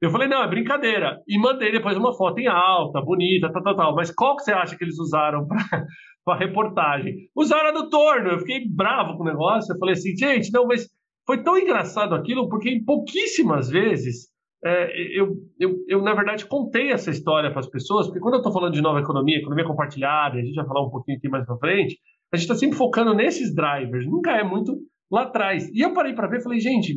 [0.00, 1.18] Eu falei, não, é brincadeira.
[1.26, 3.94] E mandei depois uma foto em alta, bonita, tal, tal, tal.
[3.94, 5.86] Mas qual que você acha que eles usaram para
[6.28, 7.14] a reportagem?
[7.34, 8.28] Usaram a do torno.
[8.28, 9.72] Eu fiquei bravo com o negócio.
[9.72, 10.86] Eu falei assim, gente, não, mas
[11.26, 14.28] foi tão engraçado aquilo, porque pouquíssimas vezes
[14.64, 18.40] é, eu, eu, eu, na verdade, contei essa história para as pessoas, porque quando eu
[18.40, 21.44] estou falando de nova economia, economia compartilhada, a gente vai falar um pouquinho aqui mais
[21.44, 21.98] para frente,
[22.32, 24.76] a gente está sempre focando nesses drivers, nunca é muito
[25.10, 25.68] lá atrás.
[25.72, 26.96] E eu parei para ver e falei, gente,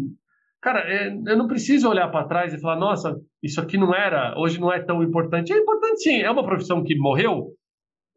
[0.61, 4.37] Cara, é, eu não preciso olhar para trás e falar, nossa, isso aqui não era,
[4.37, 5.53] hoje não é tão importante.
[5.53, 7.53] É importante sim, é uma profissão que morreu,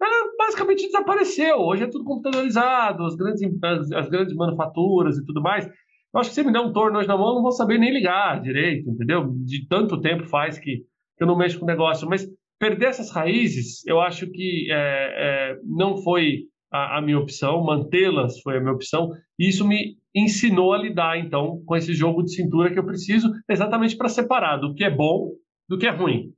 [0.01, 1.59] ela basicamente desapareceu.
[1.59, 5.69] Hoje é tudo computadorizado, as grandes, as, as grandes manufaturas e tudo mais.
[6.15, 7.79] Eu acho que se me der um torno hoje na mão, eu não vou saber
[7.79, 9.33] nem ligar direito, entendeu?
[9.45, 10.85] De tanto tempo faz que
[11.19, 12.09] eu não mexo com o negócio.
[12.09, 17.65] Mas perder essas raízes, eu acho que é, é, não foi a, a minha opção,
[17.65, 22.23] mantê-las foi a minha opção, e isso me ensinou a lidar, então, com esse jogo
[22.23, 25.31] de cintura que eu preciso, exatamente para separar do que é bom
[25.69, 26.33] do que é ruim.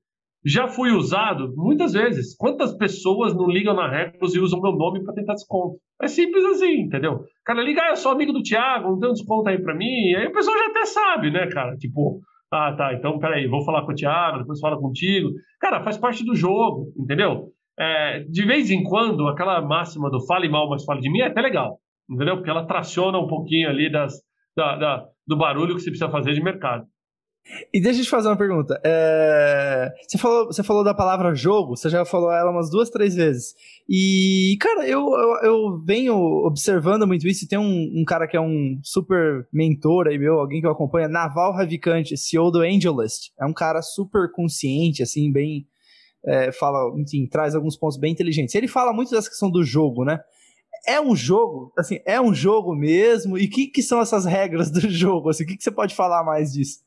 [0.47, 2.37] Já fui usado muitas vezes.
[2.37, 5.79] Quantas pessoas não ligam na Reckless e usam meu nome para tentar desconto?
[6.03, 7.25] É simples assim, entendeu?
[7.45, 10.15] Cara liga, ah, eu sou amigo do Thiago, não tem um desconto aí para mim.
[10.15, 11.77] Aí a pessoa já até sabe, né, cara?
[11.77, 12.21] Tipo,
[12.53, 15.31] ah, tá, então peraí, vou falar com o Thiago, depois falo contigo.
[15.59, 17.49] Cara, faz parte do jogo, entendeu?
[17.79, 21.27] É, de vez em quando, aquela máxima do fale mal, mas fale de mim é
[21.27, 21.79] até legal,
[22.09, 22.37] entendeu?
[22.37, 24.15] Porque ela traciona um pouquinho ali das,
[24.57, 26.85] da, da, do barulho que você precisa fazer de mercado.
[27.73, 28.81] E deixa eu te fazer uma pergunta.
[28.83, 29.93] É...
[30.09, 33.55] Você, falou, você falou da palavra jogo, você já falou ela umas duas, três vezes.
[33.89, 37.47] E, cara, eu, eu, eu venho observando muito isso.
[37.47, 41.09] Tem um, um, cara que é um super mentor aí meu, alguém que eu acompanho,
[41.09, 43.31] Naval Ravikant, CEO do AngelList.
[43.39, 45.67] É um cara super consciente, assim, bem.
[46.27, 48.55] É, fala, enfim, traz alguns pontos bem inteligentes.
[48.55, 50.19] Ele fala muito dessa questão do jogo, né?
[50.87, 53.39] É um jogo, assim, é um jogo mesmo?
[53.39, 55.29] E o que, que são essas regras do jogo?
[55.29, 56.84] Assim, o que, que você pode falar mais disso?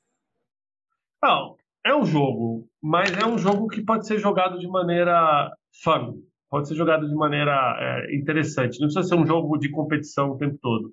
[1.22, 5.52] Não, é um jogo, mas é um jogo que pode ser jogado de maneira
[5.84, 8.80] fun, pode ser jogado de maneira é, interessante.
[8.80, 10.92] Não precisa ser um jogo de competição o tempo todo.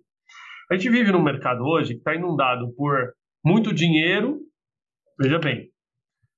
[0.71, 3.13] A gente vive num mercado hoje que está inundado por
[3.45, 4.39] muito dinheiro.
[5.21, 5.69] Veja bem,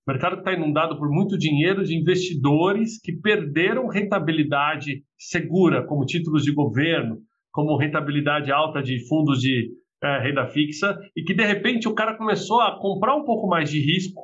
[0.07, 6.43] o mercado está inundado por muito dinheiro de investidores que perderam rentabilidade segura, como títulos
[6.45, 7.19] de governo,
[7.53, 9.71] como rentabilidade alta de fundos de
[10.03, 13.71] é, renda fixa, e que de repente o cara começou a comprar um pouco mais
[13.71, 14.23] de risco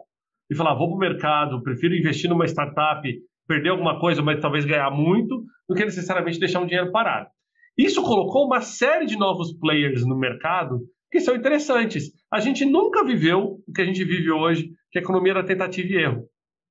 [0.51, 3.03] e falar: vou para o mercado, prefiro investir numa startup,
[3.47, 7.29] perder alguma coisa, mas talvez ganhar muito, do que necessariamente deixar um dinheiro parado.
[7.77, 10.81] Isso colocou uma série de novos players no mercado
[11.11, 12.11] que são interessantes.
[12.33, 15.45] A gente nunca viveu o que a gente vive hoje, que é a economia da
[15.45, 16.25] tentativa e erro.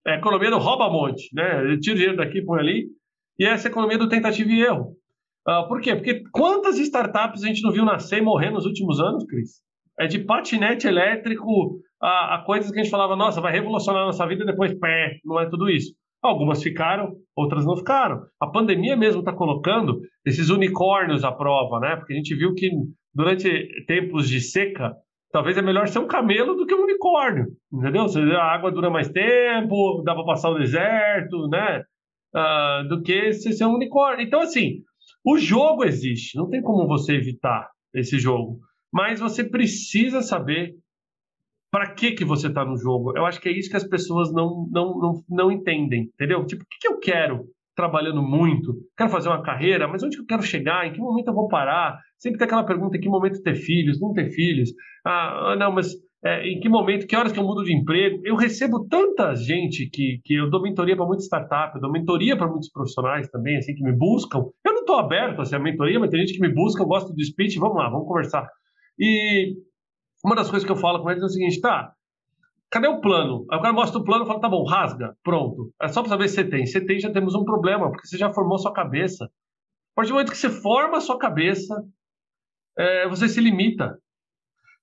[0.05, 1.77] É a economia do rouba-monte, né?
[1.77, 2.87] Tira dinheiro daqui, põe ali.
[3.37, 4.95] E essa é a economia do tentativa e erro.
[5.47, 5.95] Uh, por quê?
[5.95, 9.62] Porque quantas startups a gente não viu nascer e morrer nos últimos anos, Cris?
[9.99, 14.06] É de patinete elétrico a, a, coisas que a gente falava, nossa, vai revolucionar a
[14.08, 15.93] nossa vida depois, pé, não é tudo isso.
[16.21, 18.21] Algumas ficaram, outras não ficaram.
[18.39, 21.95] A pandemia mesmo está colocando esses unicórnios à prova, né?
[21.95, 22.69] Porque a gente viu que
[23.13, 24.93] durante tempos de seca,
[25.32, 28.06] talvez é melhor ser um camelo do que um unicórnio, entendeu?
[28.38, 31.84] A água dura mais tempo, dá para passar o deserto, né?
[32.34, 34.25] Uh, do que ser um unicórnio.
[34.25, 34.84] Então, assim,
[35.23, 38.60] o jogo existe, não tem como você evitar esse jogo,
[38.91, 40.75] mas você precisa saber
[41.71, 43.17] para que que você está no jogo.
[43.17, 46.45] Eu acho que é isso que as pessoas não não, não, não entendem, entendeu?
[46.45, 48.75] Tipo, o que, que eu quero trabalhando muito?
[48.97, 50.86] Quero fazer uma carreira, mas onde que eu quero chegar?
[50.86, 51.97] Em que momento eu vou parar?
[52.17, 53.99] Sempre tem aquela pergunta: em que momento ter filhos?
[53.99, 54.71] Não ter filhos?
[55.05, 58.21] Ah, não, mas é, em que momento, que horas que eu mudo de emprego.
[58.23, 62.38] Eu recebo tanta gente que, que eu dou mentoria para muitas startups, eu dou mentoria
[62.38, 64.45] para muitos profissionais também, assim, que me buscam.
[64.63, 66.88] Eu não estou aberto a ser a mentoria, mas tem gente que me busca, eu
[66.88, 68.47] gosto do speech, vamos lá, vamos conversar.
[68.99, 69.55] E
[70.23, 71.91] uma das coisas que eu falo com eles é o seguinte, tá,
[72.69, 73.45] cadê o plano?
[73.51, 75.73] Aí o cara mostra o plano e fala, tá bom, rasga, pronto.
[75.81, 76.65] É só para saber se você tem.
[76.67, 79.25] Se tem, já temos um problema, porque você já formou sua cabeça.
[79.25, 81.84] A partir do momento que você forma a sua cabeça,
[82.77, 83.97] é, você se limita.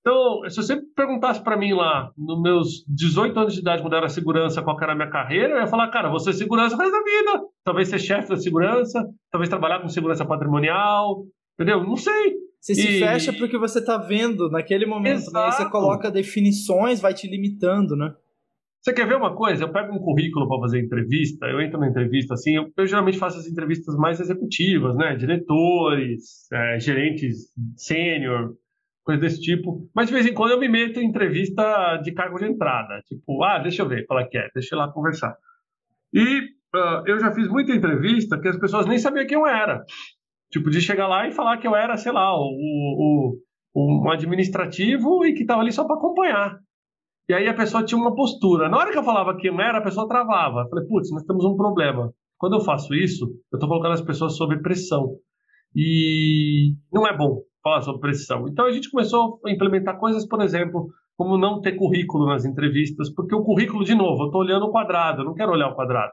[0.01, 4.07] Então, se você perguntasse para mim lá, nos meus 18 anos de idade, quando era
[4.07, 7.03] segurança, qual era a minha carreira, eu ia falar, cara, você é segurança resto da
[7.03, 7.45] vida.
[7.63, 11.83] Talvez ser chefe da segurança, talvez trabalhar com segurança patrimonial, entendeu?
[11.83, 12.35] Não sei.
[12.61, 12.75] Você e...
[12.75, 15.51] se fecha porque você está vendo naquele momento, né?
[15.51, 18.13] você coloca definições, vai te limitando, né?
[18.81, 19.65] Você quer ver uma coisa?
[19.65, 23.17] Eu pego um currículo para fazer entrevista, eu entro na entrevista assim, eu, eu, geralmente
[23.17, 25.15] faço as entrevistas mais executivas, né?
[25.17, 28.53] Diretores, é, gerentes sênior,
[29.09, 29.89] coisa desse tipo.
[29.95, 33.01] Mas de vez em quando eu me meto em entrevista de cargo de entrada.
[33.07, 35.35] Tipo, ah, deixa eu ver qual é que é, deixa eu lá conversar.
[36.13, 36.41] E
[36.75, 39.83] uh, eu já fiz muita entrevista que as pessoas nem sabiam quem eu era.
[40.51, 43.35] Tipo, de chegar lá e falar que eu era, sei lá, o,
[43.73, 46.59] o, um administrativo e que estava ali só para acompanhar.
[47.27, 48.69] E aí a pessoa tinha uma postura.
[48.69, 50.61] Na hora que eu falava quem eu era, a pessoa travava.
[50.61, 52.11] Eu falei, putz, nós temos um problema.
[52.37, 55.15] Quando eu faço isso, eu estou colocando as pessoas sob pressão.
[55.75, 58.47] E não é bom falar sobre precisão.
[58.47, 63.13] Então a gente começou a implementar coisas, por exemplo, como não ter currículo nas entrevistas,
[63.13, 65.75] porque o currículo, de novo, eu estou olhando o quadrado, eu não quero olhar o
[65.75, 66.11] quadrado.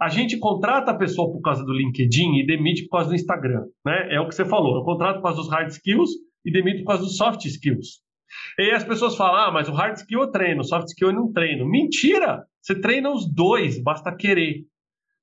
[0.00, 3.64] A gente contrata a pessoa por causa do LinkedIn e demite por causa do Instagram,
[3.84, 4.14] né?
[4.14, 4.76] É o que você falou.
[4.76, 6.10] Eu contrato por causa dos hard skills
[6.44, 8.04] e demito por causa dos soft skills.
[8.58, 11.14] E as pessoas falam, ah, mas o hard skill eu treino, o soft skill eu
[11.14, 11.68] não treino.
[11.68, 12.44] Mentira!
[12.62, 14.64] Você treina os dois, basta querer.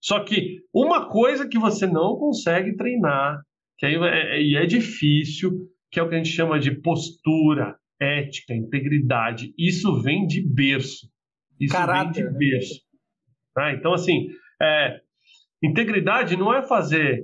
[0.02, 3.40] Só que uma coisa que você não consegue treinar
[3.82, 6.70] que aí é, é, e é difícil, que é o que a gente chama de
[6.70, 9.52] postura, ética, integridade.
[9.58, 11.10] Isso vem de berço.
[11.60, 12.38] Isso Caráter, vem de né?
[12.38, 12.80] berço.
[13.58, 13.74] Né?
[13.74, 14.28] Então, assim,
[14.62, 15.00] é,
[15.64, 17.24] integridade não é fazer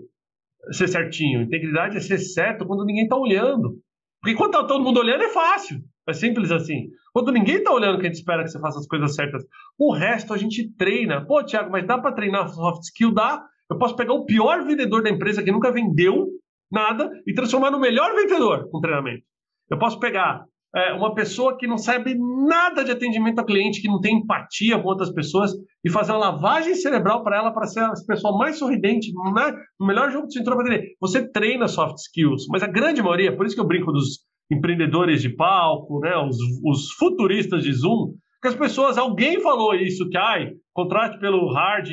[0.71, 1.43] ser certinho.
[1.43, 3.75] Integridade é ser certo quando ninguém está olhando.
[4.19, 5.79] Porque quando está todo mundo olhando é fácil.
[6.09, 6.87] É simples assim.
[7.13, 9.45] Quando ninguém está olhando que a gente espera que você faça as coisas certas.
[9.77, 11.23] O resto a gente treina.
[11.23, 13.13] Pô, Thiago, mas dá para treinar soft skill?
[13.13, 13.45] Dá.
[13.69, 16.31] Eu posso pegar o pior vendedor da empresa que nunca vendeu
[16.71, 19.23] nada e transformar no melhor vendedor com treinamento.
[19.69, 23.87] Eu posso pegar é, uma pessoa que não sabe nada de atendimento ao cliente, que
[23.87, 25.51] não tem empatia com outras pessoas
[25.83, 29.53] e fazer uma lavagem cerebral para ela para ser a pessoa mais sorridente, né?
[29.79, 30.95] o melhor jogo de cintura para dele.
[30.99, 34.19] Você treina soft skills, mas a grande maioria, por isso que eu brinco dos
[34.51, 36.15] empreendedores de palco, né?
[36.17, 41.51] os, os futuristas de Zoom, que as pessoas, alguém falou isso, que ai, contrate pelo
[41.51, 41.89] hard,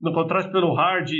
[0.00, 1.10] no contrate pelo hard,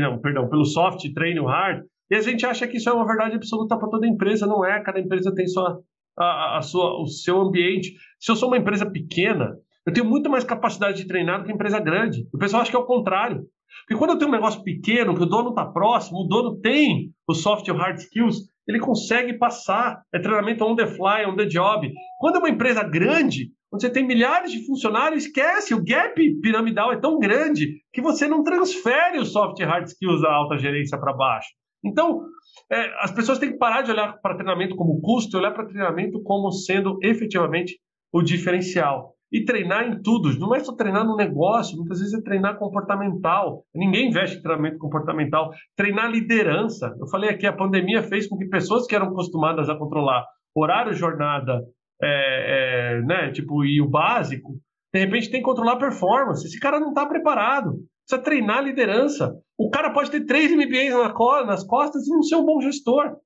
[0.00, 3.06] não, perdão, pelo soft, treine o hard, e a gente acha que isso é uma
[3.06, 4.80] verdade absoluta para toda empresa, não é?
[4.82, 5.80] Cada empresa tem sua,
[6.18, 7.94] a, a sua, o seu ambiente.
[8.20, 11.52] Se eu sou uma empresa pequena, eu tenho muito mais capacidade de treinar do que
[11.52, 12.26] empresa grande.
[12.32, 13.44] O pessoal acha que é o contrário.
[13.82, 17.12] Porque quando eu tenho um negócio pequeno, que o dono está próximo, o dono tem
[17.28, 20.02] o soft e o hard skills, ele consegue passar.
[20.12, 21.88] É treinamento on the fly, on the job.
[22.18, 26.92] Quando é uma empresa grande, quando você tem milhares de funcionários, esquece, o gap piramidal
[26.92, 30.98] é tão grande que você não transfere o soft e hard skills da alta gerência
[30.98, 31.48] para baixo.
[31.86, 32.22] Então,
[32.70, 35.66] é, as pessoas têm que parar de olhar para treinamento como custo e olhar para
[35.66, 37.78] treinamento como sendo efetivamente
[38.12, 39.14] o diferencial.
[39.32, 43.64] E treinar em tudo, não é só treinar no negócio, muitas vezes é treinar comportamental.
[43.74, 45.50] Ninguém investe em treinamento comportamental.
[45.76, 46.94] Treinar liderança.
[46.98, 50.94] Eu falei aqui, a pandemia fez com que pessoas que eram acostumadas a controlar horário,
[50.94, 51.60] jornada,
[52.02, 54.58] é, é, né, tipo, e o básico,
[54.94, 56.46] de repente tem que controlar performance.
[56.46, 57.74] Esse cara não está preparado.
[58.06, 59.34] Precisa treinar liderança.
[59.58, 60.92] O cara pode ter três MBAs
[61.46, 63.16] nas costas e não ser um bom gestor.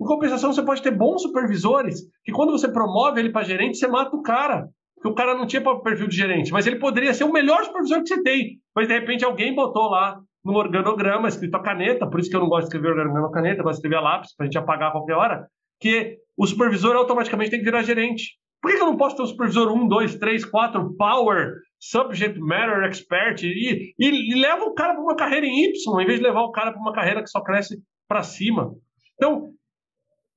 [0.00, 3.86] Em compensação, você pode ter bons supervisores, que quando você promove ele para gerente, você
[3.86, 4.68] mata o cara.
[4.94, 8.02] Porque o cara não tinha perfil de gerente, mas ele poderia ser o melhor supervisor
[8.02, 8.58] que você tem.
[8.74, 12.40] Mas de repente alguém botou lá no organograma, escrito a caneta, por isso que eu
[12.40, 14.58] não gosto de escrever organograma a caneta, gosto de escrever a lápis, para a gente
[14.58, 15.46] apagar a qualquer hora,
[15.80, 18.38] que o supervisor automaticamente tem que virar gerente.
[18.66, 22.82] Por que eu não posso ter um supervisor 1, 2, 3, 4, power, subject matter
[22.82, 26.26] expert e, e, e leva o cara para uma carreira em Y, em vez de
[26.26, 28.74] levar o cara para uma carreira que só cresce para cima.
[29.14, 29.52] Então,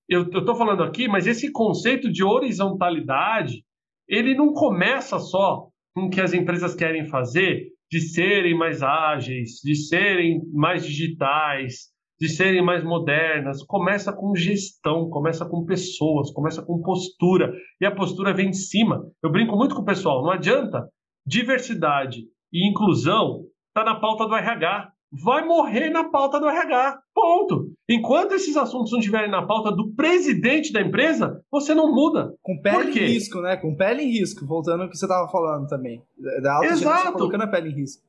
[0.07, 3.63] eu estou falando aqui, mas esse conceito de horizontalidade,
[4.07, 5.65] ele não começa só
[5.95, 11.87] com o que as empresas querem fazer, de serem mais ágeis, de serem mais digitais,
[12.19, 13.63] de serem mais modernas.
[13.63, 17.53] Começa com gestão, começa com pessoas, começa com postura.
[17.79, 19.05] E a postura vem de cima.
[19.23, 20.87] Eu brinco muito com o pessoal, não adianta
[21.25, 24.91] diversidade e inclusão está na pauta do RH.
[25.23, 26.99] Vai morrer na pauta do RH.
[27.15, 27.71] Ponto.
[27.89, 32.31] Enquanto esses assuntos não estiverem na pauta do presidente da empresa, você não muda.
[32.43, 33.57] Com pele em risco, né?
[33.57, 36.01] Com pele em risco, voltando ao que você estava falando também.
[36.43, 37.13] Da alta Exato.
[37.13, 38.03] colocando a pele em risco.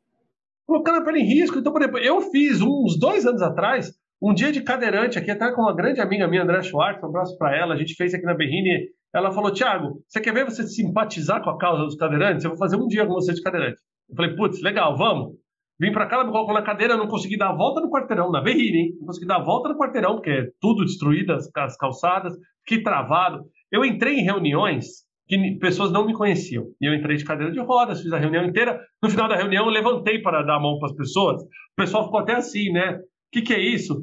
[0.66, 1.58] Colocando a pele em risco.
[1.58, 5.50] Então, por exemplo, eu fiz uns dois anos atrás um dia de cadeirante aqui, até
[5.52, 7.74] com uma grande amiga minha, André Schwartz, um abraço para ela.
[7.74, 11.50] A gente fez aqui na Berrine ela falou, Thiago, você quer ver você simpatizar com
[11.50, 12.44] a causa dos cadeirantes?
[12.44, 13.80] Eu vou fazer um dia com você de cadeirante.
[14.08, 15.34] Eu falei, putz, legal, vamos.
[15.80, 18.40] Vim para cá, me colocou na cadeira, não consegui dar a volta no quarteirão, na
[18.40, 18.92] Berrine, hein?
[19.00, 22.34] Não consegui dar a volta no quarteirão, porque é tudo destruído, as, as calçadas,
[22.66, 23.44] fiquei travado.
[23.72, 24.86] Eu entrei em reuniões
[25.26, 26.66] que pessoas não me conheciam.
[26.80, 28.78] E eu entrei de cadeira de rodas, fiz a reunião inteira.
[29.02, 31.42] No final da reunião, eu levantei para dar a mão para as pessoas.
[31.42, 32.98] O pessoal ficou até assim, né?
[33.30, 34.02] O que, que é isso?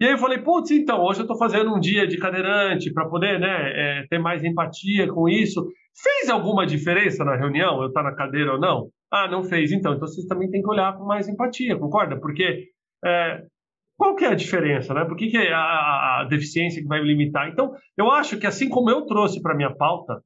[0.00, 3.06] E aí eu falei, putz, então, hoje eu estou fazendo um dia de cadeirante para
[3.06, 5.66] poder né, é, ter mais empatia com isso.
[6.02, 8.88] Fez alguma diferença na reunião, eu estar tá na cadeira ou não?
[9.12, 9.92] Ah, não fez, então.
[9.92, 12.18] Então vocês também têm que olhar com mais empatia, concorda?
[12.18, 12.68] Porque
[13.04, 13.42] é,
[13.98, 15.04] qual que é a diferença, né?
[15.04, 17.50] Por que, que é a, a, deficiência que vai limitar?
[17.50, 20.22] Então, eu acho que assim como eu trouxe para minha pauta,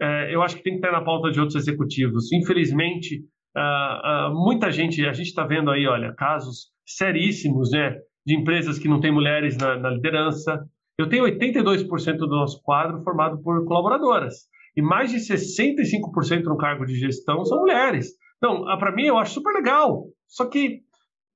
[0.00, 2.30] é, eu acho que tem que estar na pauta de outros executivos.
[2.32, 3.24] Infelizmente,
[3.56, 7.96] uh, uh, muita gente, a gente está vendo aí, olha, casos seríssimos, né?
[8.26, 10.68] de empresas que não têm mulheres na, na liderança.
[10.98, 14.34] Eu tenho 82% do nosso quadro formado por colaboradoras.
[14.76, 18.08] E mais de 65% no cargo de gestão são mulheres.
[18.38, 20.06] Então, ah, para mim, eu acho super legal.
[20.26, 20.80] Só que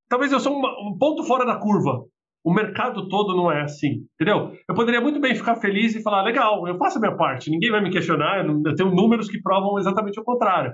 [0.08, 2.04] talvez eu sou um ponto fora da curva.
[2.42, 4.52] O mercado todo não é assim, entendeu?
[4.68, 7.70] Eu poderia muito bem ficar feliz e falar, legal, eu faço a minha parte, ninguém
[7.70, 10.72] vai me questionar, eu tenho números que provam exatamente o contrário.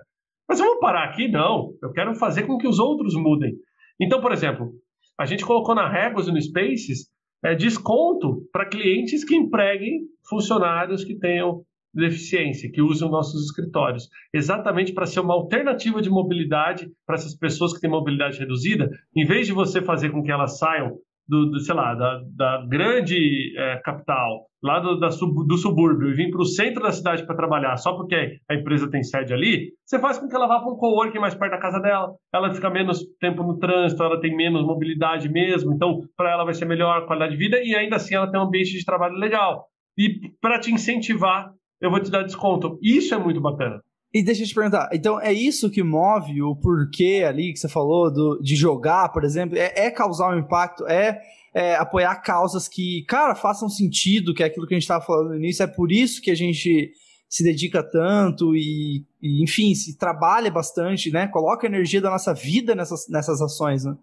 [0.49, 1.28] Mas vou parar aqui?
[1.28, 1.72] Não.
[1.82, 3.55] Eu quero fazer com que os outros mudem.
[4.01, 4.72] Então, por exemplo,
[5.18, 7.09] a gente colocou na Regos e no Spaces
[7.44, 11.62] é, desconto para clientes que empreguem funcionários que tenham
[11.94, 17.72] deficiência, que usam nossos escritórios, exatamente para ser uma alternativa de mobilidade para essas pessoas
[17.72, 20.99] que têm mobilidade reduzida, em vez de você fazer com que elas saiam
[21.29, 26.11] do, do sei lá, da, da grande é, capital, lá do, da sub, do subúrbio,
[26.11, 29.33] e vir para o centro da cidade para trabalhar só porque a empresa tem sede
[29.33, 32.14] ali, você faz com que ela vá para um coworking mais perto da casa dela,
[32.33, 36.55] ela fica menos tempo no trânsito, ela tem menos mobilidade mesmo, então para ela vai
[36.55, 39.14] ser melhor a qualidade de vida e ainda assim ela tem um ambiente de trabalho
[39.14, 39.66] legal.
[39.99, 41.51] E para te incentivar,
[41.81, 42.79] eu vou te dar desconto.
[42.83, 43.81] Isso é muito bacana.
[44.17, 47.69] E deixa eu te perguntar, então é isso que move o porquê ali que você
[47.69, 49.59] falou do, de jogar, por exemplo?
[49.59, 50.87] É, é causar um impacto?
[50.87, 51.21] É,
[51.53, 55.29] é, apoiar causas que, cara, façam sentido, que é aquilo que a gente estava falando
[55.29, 55.62] no início?
[55.62, 56.95] É por isso que a gente
[57.29, 61.29] se dedica tanto e, e, enfim, se trabalha bastante, né?
[61.29, 63.99] Coloca a energia da nossa vida nessas, nessas ações, né?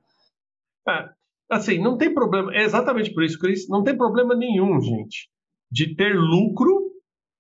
[0.89, 1.09] É,
[1.49, 5.27] assim, não tem problema, é exatamente por isso, Cris, não tem problema nenhum, gente,
[5.71, 6.82] de ter lucro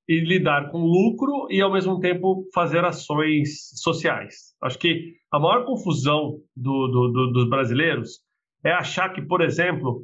[0.07, 4.53] e lidar com lucro e, ao mesmo tempo, fazer ações sociais.
[4.61, 8.19] Acho que a maior confusão do, do, do, dos brasileiros
[8.63, 10.01] é achar que, por exemplo,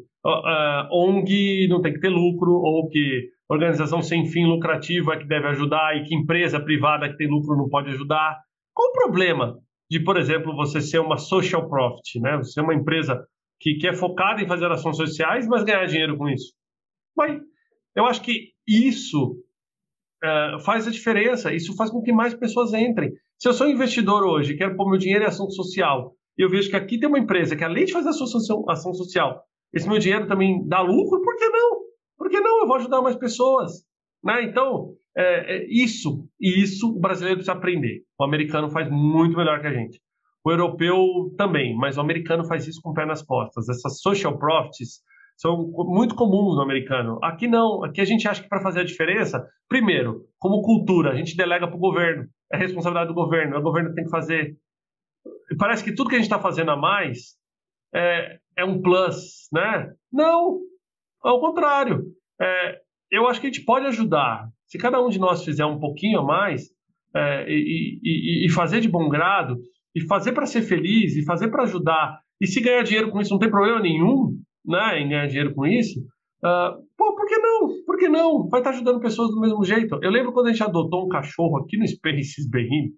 [0.91, 5.47] ONG não tem que ter lucro ou que organização sem fim lucrativo é que deve
[5.47, 8.37] ajudar e que empresa privada que tem lucro não pode ajudar.
[8.73, 9.57] Qual o problema
[9.89, 12.37] de, por exemplo, você ser uma social profit, né?
[12.37, 13.25] Você ser uma empresa
[13.59, 16.53] que, que é focada em fazer ações sociais, mas ganhar dinheiro com isso?
[17.17, 17.41] Mas
[17.95, 19.35] eu acho que isso
[20.23, 21.53] uh, faz a diferença.
[21.53, 23.11] Isso faz com que mais pessoas entrem.
[23.37, 26.69] Se eu sou investidor hoje, quero pôr meu dinheiro em ação social, e eu vejo
[26.69, 29.43] que aqui tem uma empresa que, além de fazer ação, ação social,
[29.73, 31.79] esse meu dinheiro também dá lucro, por que não?
[32.17, 32.61] Por que não?
[32.61, 33.71] Eu vou ajudar mais pessoas.
[34.23, 34.43] Né?
[34.43, 38.03] Então, é, é isso, e isso o brasileiro precisa aprender.
[38.19, 39.99] O americano faz muito melhor que a gente.
[40.45, 40.97] O europeu
[41.37, 43.67] também, mas o americano faz isso com o pé nas costas.
[43.67, 45.01] Essas social profits,
[45.39, 47.17] são muito comuns no americano.
[47.23, 51.15] Aqui não, aqui a gente acha que para fazer a diferença, primeiro, como cultura, a
[51.15, 54.57] gente delega para o governo, é responsabilidade do governo, o governo tem que fazer.
[55.57, 57.37] Parece que tudo que a gente está fazendo a mais
[57.95, 59.93] é, é, um plus, né?
[60.11, 60.59] Não,
[61.23, 62.03] ao contrário.
[62.41, 62.79] É,
[63.09, 64.45] eu acho que a gente pode ajudar.
[64.67, 66.69] Se cada um de nós fizer um pouquinho a mais
[67.15, 69.57] é, e, e, e fazer de bom grado,
[69.95, 73.31] e fazer para ser feliz, e fazer para ajudar, e se ganhar dinheiro com isso
[73.31, 74.37] não tem problema nenhum,
[74.69, 77.67] né, em ganhar dinheiro com isso, uh, pô, por que não?
[77.85, 78.47] Por que não?
[78.47, 79.99] Vai estar ajudando pessoas do mesmo jeito.
[80.01, 82.91] Eu lembro quando a gente adotou um cachorro aqui no Spaces Berrini,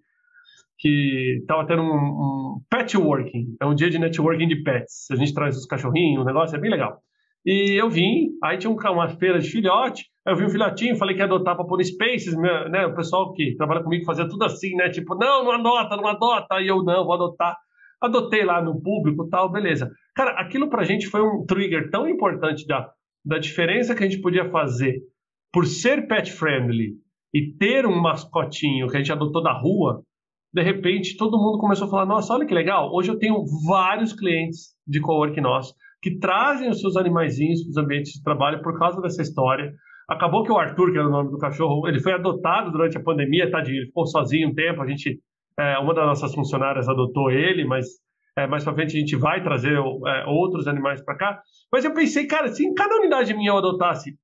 [0.78, 5.10] que estava tendo um, um petworking, é um dia de networking de pets.
[5.10, 6.98] A gente traz os cachorrinhos, o negócio é bem legal.
[7.44, 11.14] E eu vim, aí tinha uma feira de filhote, aí eu vi um filhotinho, falei
[11.14, 12.86] que ia adotar para pôr no Spaces, né?
[12.86, 14.90] O pessoal que trabalha comigo fazia tudo assim, né?
[14.90, 16.54] Tipo, não, não adota, não adota.
[16.54, 17.56] Aí eu, não, vou adotar.
[18.02, 19.88] Adotei lá no público tal, beleza.
[20.14, 22.90] Cara, aquilo pra gente foi um trigger tão importante da,
[23.24, 25.00] da diferença que a gente podia fazer
[25.52, 26.94] por ser pet friendly
[27.32, 30.02] e ter um mascotinho que a gente adotou da rua.
[30.52, 32.92] De repente, todo mundo começou a falar: Nossa, olha que legal.
[32.92, 35.72] Hoje eu tenho vários clientes de cowork nosso
[36.02, 39.72] que trazem os seus animaizinhos para os ambientes de trabalho por causa dessa história.
[40.10, 43.02] Acabou que o Arthur, que era o nome do cachorro, ele foi adotado durante a
[43.02, 45.20] pandemia, tadinho, ele ficou sozinho um tempo, a gente
[45.58, 47.86] é, uma das nossas funcionárias adotou ele, mas
[48.36, 51.42] é, mais para frente a gente vai trazer é, outros animais para cá.
[51.70, 54.16] Mas eu pensei, cara, se em cada unidade minha eu adotasse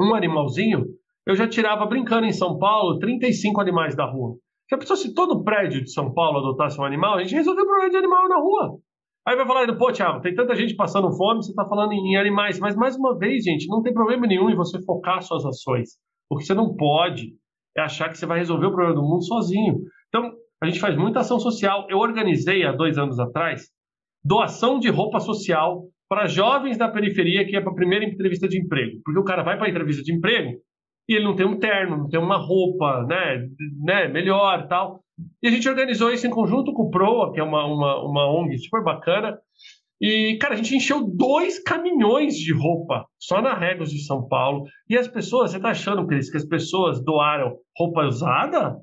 [0.00, 0.84] um animalzinho,
[1.26, 4.36] eu já tirava, brincando em São Paulo, 35 animais da rua.
[4.70, 7.14] Já pensou se todo prédio de São Paulo adotasse um animal?
[7.14, 8.78] A gente resolveu o problema de animal na rua.
[9.26, 12.58] Aí vai falar, pô, Thiago, tem tanta gente passando fome, você está falando em animais.
[12.58, 15.90] Mas, mais uma vez, gente, não tem problema nenhum em você focar suas ações.
[16.28, 17.34] O que você não pode
[17.76, 19.78] é achar que você vai resolver o problema do mundo sozinho.
[20.08, 20.32] Então,
[20.62, 21.88] a gente faz muita ação social.
[21.90, 23.68] Eu organizei há dois anos atrás
[24.24, 28.60] doação de roupa social para jovens da periferia que é para a primeira entrevista de
[28.60, 29.00] emprego.
[29.04, 30.52] Porque o cara vai para a entrevista de emprego
[31.08, 33.48] e ele não tem um terno, não tem uma roupa né,
[33.84, 35.00] né, melhor tal.
[35.42, 38.32] E a gente organizou isso em conjunto com o Proa, que é uma, uma, uma
[38.32, 39.36] ONG super bacana.
[40.00, 44.64] E, cara, a gente encheu dois caminhões de roupa só na Regos de São Paulo.
[44.88, 48.76] E as pessoas, você tá achando, Cris, que as pessoas doaram roupa usada?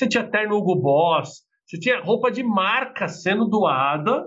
[0.00, 4.24] Você tinha terno Hugo Boss, você tinha roupa de marca sendo doada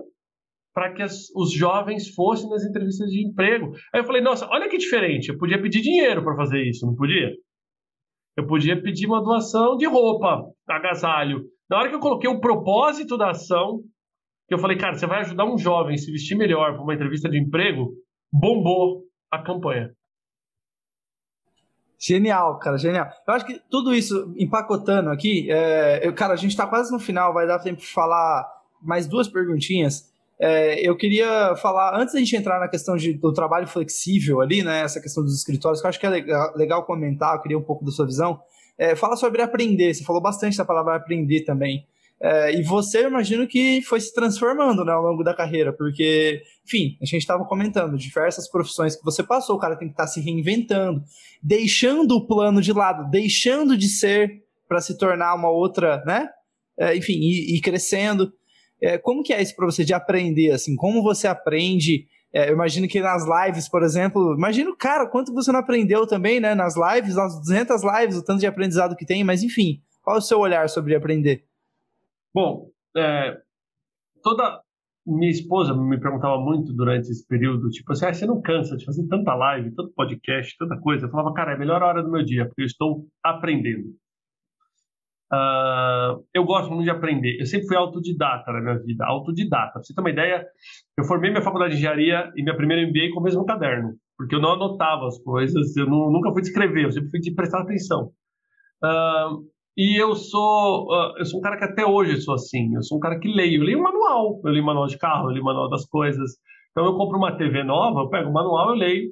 [0.72, 3.72] para que as, os jovens fossem nas entrevistas de emprego.
[3.92, 5.30] Aí eu falei, nossa, olha que diferente.
[5.30, 7.28] Eu podia pedir dinheiro para fazer isso, não podia?
[8.36, 11.42] Eu podia pedir uma doação de roupa, agasalho.
[11.68, 13.80] Na hora que eu coloquei o propósito da ação,
[14.46, 16.94] que eu falei, cara, você vai ajudar um jovem a se vestir melhor para uma
[16.94, 17.94] entrevista de emprego,
[18.32, 19.90] bombou a campanha.
[22.06, 23.08] Genial, cara, genial.
[23.26, 26.98] Eu acho que tudo isso empacotando aqui, é, eu, cara, a gente está quase no
[26.98, 28.46] final, vai dar tempo de falar
[28.82, 30.12] mais duas perguntinhas.
[30.38, 34.62] É, eu queria falar, antes da gente entrar na questão de, do trabalho flexível ali,
[34.62, 37.56] né, essa questão dos escritórios, que eu acho que é legal, legal comentar, eu queria
[37.56, 38.38] um pouco da sua visão.
[38.76, 41.86] É, fala sobre aprender, você falou bastante da palavra aprender também.
[42.20, 46.42] É, e você, eu imagino que foi se transformando né, ao longo da carreira, porque,
[46.64, 50.04] enfim, a gente estava comentando diversas profissões que você passou, o cara tem que estar
[50.04, 51.02] tá se reinventando,
[51.42, 56.28] deixando o plano de lado, deixando de ser para se tornar uma outra, né?
[56.78, 58.32] É, enfim, e, e crescendo.
[58.80, 60.74] É, como que é isso para você de aprender, assim?
[60.74, 62.06] Como você aprende?
[62.32, 66.40] É, eu imagino que nas lives, por exemplo, imagino, cara, quanto você não aprendeu também,
[66.40, 66.54] né?
[66.54, 70.18] Nas lives, nas 200 lives, o tanto de aprendizado que tem, mas enfim, qual é
[70.18, 71.44] o seu olhar sobre aprender?
[72.34, 73.36] Bom, é,
[74.22, 74.63] toda
[75.06, 78.84] minha esposa me perguntava muito durante esse período, tipo assim, ah, você não cansa de
[78.84, 81.06] fazer tanta live, tanto podcast, tanta coisa?
[81.06, 83.90] Eu falava, cara, é a melhor hora do meu dia, porque eu estou aprendendo.
[85.32, 87.38] Uh, eu gosto muito de aprender.
[87.40, 89.72] Eu sempre fui autodidata na minha vida, autodidata.
[89.72, 90.46] Pra você ter uma ideia,
[90.96, 94.34] eu formei minha faculdade de engenharia e minha primeira MBA com o mesmo caderno, porque
[94.34, 97.34] eu não anotava as coisas, eu não, nunca fui de escrever, eu sempre fui de
[97.34, 98.10] prestar atenção.
[98.82, 99.44] Uh,
[99.76, 102.74] e eu sou, uh, eu sou um cara que até hoje sou assim.
[102.74, 103.60] Eu sou um cara que leio.
[103.60, 104.40] Eu leio manual.
[104.44, 106.32] Eu leio manual de carro, eu leio manual das coisas.
[106.70, 109.10] Então eu compro uma TV nova, eu pego o manual, eu leio.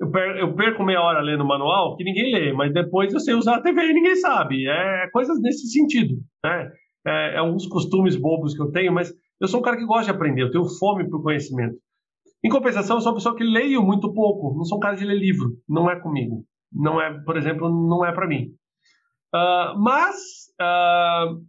[0.00, 3.18] Eu perco, eu perco meia hora lendo o manual, que ninguém lê, mas depois eu
[3.18, 4.68] sei usar a TV e ninguém sabe.
[4.68, 6.14] É coisas nesse sentido.
[6.44, 6.70] Né?
[7.06, 10.04] É, é alguns costumes bobos que eu tenho, mas eu sou um cara que gosta
[10.04, 11.76] de aprender, eu tenho fome por conhecimento.
[12.44, 15.04] Em compensação, eu sou uma pessoa que leio muito pouco, não sou um cara de
[15.04, 16.44] ler livro, não é comigo.
[16.72, 18.50] Não é, por exemplo, não é para mim.
[19.34, 20.16] Uh, mas
[20.60, 21.44] uh,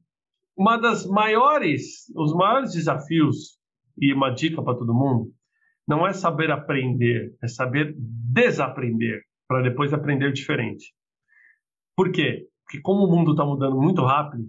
[0.57, 3.57] uma das maiores, os maiores desafios
[3.97, 5.31] e uma dica para todo mundo
[5.87, 10.93] não é saber aprender, é saber desaprender para depois aprender diferente.
[11.95, 12.45] Por quê?
[12.63, 14.47] Porque como o mundo está mudando muito rápido,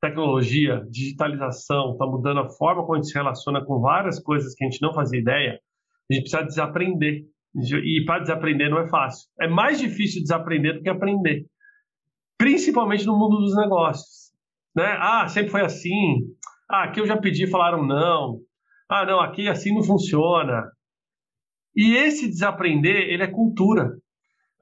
[0.00, 4.64] tecnologia, digitalização, está mudando a forma como a gente se relaciona com várias coisas que
[4.64, 5.60] a gente não fazia ideia,
[6.10, 7.24] a gente precisa desaprender.
[7.54, 9.28] E para desaprender não é fácil.
[9.40, 11.46] É mais difícil desaprender do que aprender
[12.38, 14.32] principalmente no mundo dos negócios.
[14.74, 14.96] Né?
[14.98, 16.18] Ah, sempre foi assim.
[16.68, 18.40] Ah, aqui eu já pedi falaram não.
[18.88, 20.70] Ah, não, aqui assim não funciona.
[21.74, 23.96] E esse desaprender, ele é cultura.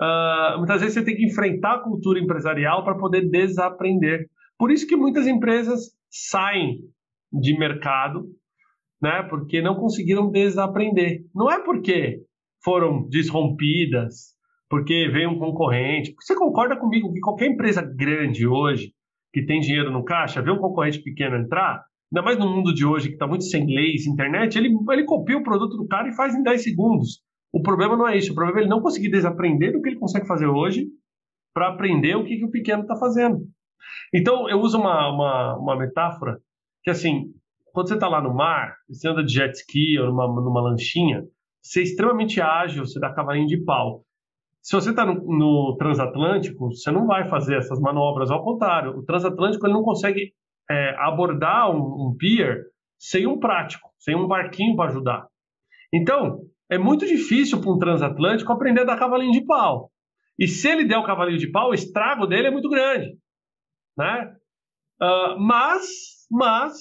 [0.00, 4.28] Uh, muitas vezes você tem que enfrentar a cultura empresarial para poder desaprender.
[4.58, 6.80] Por isso que muitas empresas saem
[7.32, 8.26] de mercado,
[9.00, 9.22] né?
[9.24, 11.24] Porque não conseguiram desaprender.
[11.34, 12.22] Não é porque
[12.62, 14.33] foram desrompidas,
[14.74, 16.12] porque veio um concorrente.
[16.20, 18.92] Você concorda comigo que qualquer empresa grande hoje,
[19.32, 22.84] que tem dinheiro no caixa, vê um concorrente pequeno entrar, ainda mais no mundo de
[22.84, 26.16] hoje que está muito sem leis, internet, ele, ele copia o produto do cara e
[26.16, 27.20] faz em 10 segundos.
[27.52, 29.98] O problema não é isso, o problema é ele não conseguir desaprender do que ele
[30.00, 30.88] consegue fazer hoje
[31.54, 33.46] para aprender o que, que o pequeno está fazendo.
[34.12, 36.40] Então, eu uso uma, uma, uma metáfora
[36.82, 37.26] que, assim,
[37.72, 41.22] quando você está lá no mar, você anda de jet ski ou numa, numa lanchinha,
[41.62, 44.04] você é extremamente ágil, você dá cavalinho de pau.
[44.64, 48.30] Se você está no, no, transatlântico, você não vai fazer essas manobras.
[48.30, 50.32] Ao contrário, o transatlântico ele não consegue
[50.70, 52.62] é, abordar um, um pier
[52.98, 55.28] sem um prático, sem um barquinho para ajudar.
[55.92, 56.40] Então,
[56.70, 59.90] é muito difícil para um transatlântico aprender a dar cavalinho de pau.
[60.38, 63.18] E se ele der o cavalinho de pau, o estrago dele é muito grande.
[63.98, 64.34] Né?
[64.98, 65.84] Uh, mas,
[66.30, 66.72] mas,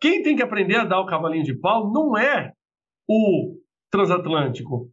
[0.00, 2.52] quem tem que aprender a dar o cavalinho de pau não é
[3.08, 3.54] o
[3.92, 4.90] transatlântico,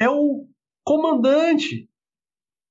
[0.00, 0.48] é o
[0.86, 1.88] comandante.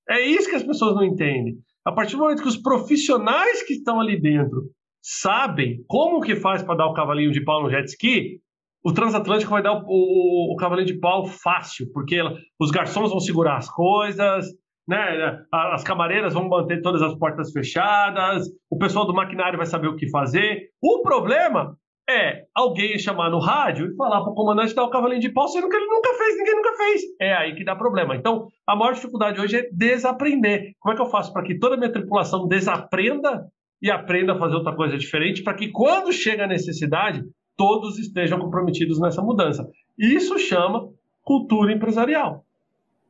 [0.10, 1.58] É isso que as pessoas não entendem.
[1.86, 4.72] A partir do momento que os profissionais que estão ali dentro
[5.04, 8.40] sabem como que faz para dar o cavalinho de pau no jet ski,
[8.84, 12.22] o transatlântico vai dar o, o, o cavalinho de pau fácil, porque
[12.60, 14.48] os garçons vão segurar as coisas,
[14.88, 15.44] né?
[15.52, 19.96] As camareiras vão manter todas as portas fechadas, o pessoal do maquinário vai saber o
[19.96, 20.70] que fazer.
[20.82, 21.78] O problema
[22.10, 25.48] é alguém chamar no rádio e falar para o comandante dar o cavalinho de pau,
[25.48, 27.02] sendo que ele nunca fez, ninguém nunca fez.
[27.20, 28.16] É aí que dá problema.
[28.16, 30.74] Então, a maior dificuldade hoje é desaprender.
[30.80, 33.48] Como é que eu faço para que toda a minha tripulação desaprenda
[33.82, 37.24] e aprenda a fazer outra coisa diferente, para que quando chega a necessidade,
[37.58, 39.68] todos estejam comprometidos nessa mudança.
[39.98, 40.90] Isso chama
[41.24, 42.46] cultura empresarial.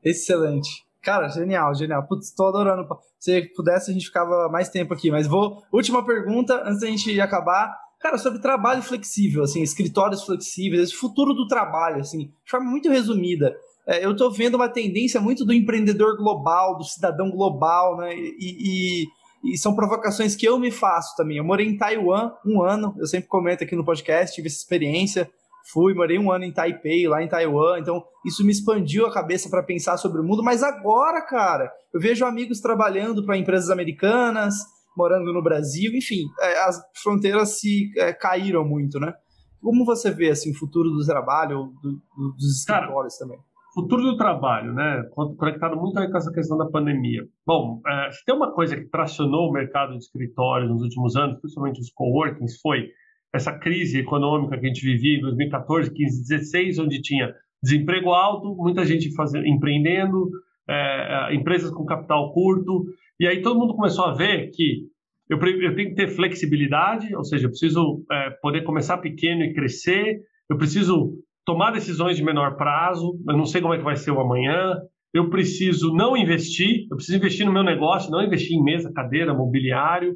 [0.04, 0.86] Excelente.
[1.02, 2.08] Cara, genial, genial.
[2.08, 2.88] Putz, tô adorando.
[3.20, 5.12] Se pudesse, a gente ficava mais tempo aqui.
[5.12, 5.64] Mas vou.
[5.72, 11.34] Última pergunta, antes da gente acabar Cara, sobre trabalho flexível, assim, escritórios flexíveis, esse futuro
[11.34, 13.56] do trabalho, assim, de forma muito resumida.
[13.88, 18.16] É, eu estou vendo uma tendência muito do empreendedor global, do cidadão global, né?
[18.16, 19.06] E,
[19.44, 21.38] e, e, são provocações que eu me faço também.
[21.38, 25.30] Eu morei em Taiwan um ano, eu sempre comento aqui no podcast, tive essa experiência.
[25.72, 29.50] Fui, morei um ano em Taipei, lá em Taiwan, então isso me expandiu a cabeça
[29.50, 30.44] para pensar sobre o mundo.
[30.44, 34.54] Mas agora, cara, eu vejo amigos trabalhando para empresas americanas,
[34.96, 39.14] morando no Brasil, enfim, é, as fronteiras se é, caíram muito, né?
[39.62, 43.40] Como você vê assim, o futuro do trabalho, do, do, dos escritórios Cara, também?
[43.76, 45.04] futuro do trabalho, né?
[45.12, 47.28] Conectado muito com essa questão da pandemia.
[47.46, 51.38] Bom, é, se tem uma coisa que tracionou o mercado de escritórios nos últimos anos,
[51.40, 52.88] principalmente os coworkings, foi
[53.34, 58.56] essa crise econômica que a gente vivia em 2014, 15, 16, onde tinha desemprego alto,
[58.56, 60.30] muita gente fazendo, empreendendo,
[60.68, 62.86] é, é, empresas com capital curto,
[63.20, 64.84] e aí todo mundo começou a ver que
[65.30, 69.54] eu, eu tenho que ter flexibilidade, ou seja, eu preciso é, poder começar pequeno e
[69.54, 71.14] crescer, eu preciso
[71.46, 74.76] tomar decisões de menor prazo, eu não sei como é que vai ser o amanhã,
[75.14, 79.34] eu preciso não investir, eu preciso investir no meu negócio, não investir em mesa, cadeira,
[79.34, 80.16] mobiliário,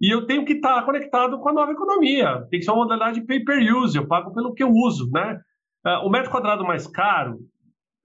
[0.00, 2.44] e eu tenho que estar conectado com a nova economia.
[2.50, 5.38] Tem que ser uma modalidade pay-per-use, eu pago pelo que eu uso, né?
[5.86, 7.38] Uh, o metro quadrado mais caro,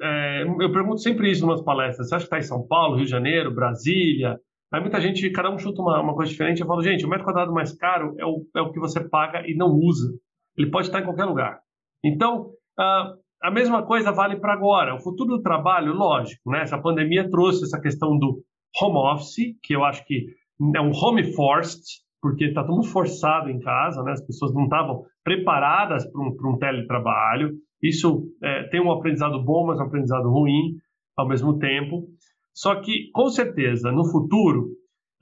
[0.02, 2.96] é, eu pergunto sempre isso em umas palestras, você acha que está em São Paulo,
[2.96, 4.40] Rio de Janeiro, Brasília?
[4.72, 7.26] Aí muita gente, cada um chuta uma, uma coisa diferente, eu falo, gente, o metro
[7.26, 10.12] quadrado mais caro é o, é o que você paga e não usa.
[10.58, 11.60] Ele pode estar em qualquer lugar.
[12.04, 14.96] Então, uh, a mesma coisa vale para agora.
[14.96, 16.62] O futuro do trabalho, lógico, né?
[16.62, 18.44] Essa pandemia trouxe essa questão do
[18.82, 20.28] home office, que eu acho que
[20.76, 21.84] é um home forced,
[22.22, 24.12] porque está tudo forçado em casa, né?
[24.12, 27.52] As pessoas não estavam preparadas para um, um, teletrabalho.
[27.82, 30.76] Isso é, tem um aprendizado bom, mas um aprendizado ruim
[31.18, 32.08] ao mesmo tempo.
[32.54, 34.66] Só que, com certeza, no futuro,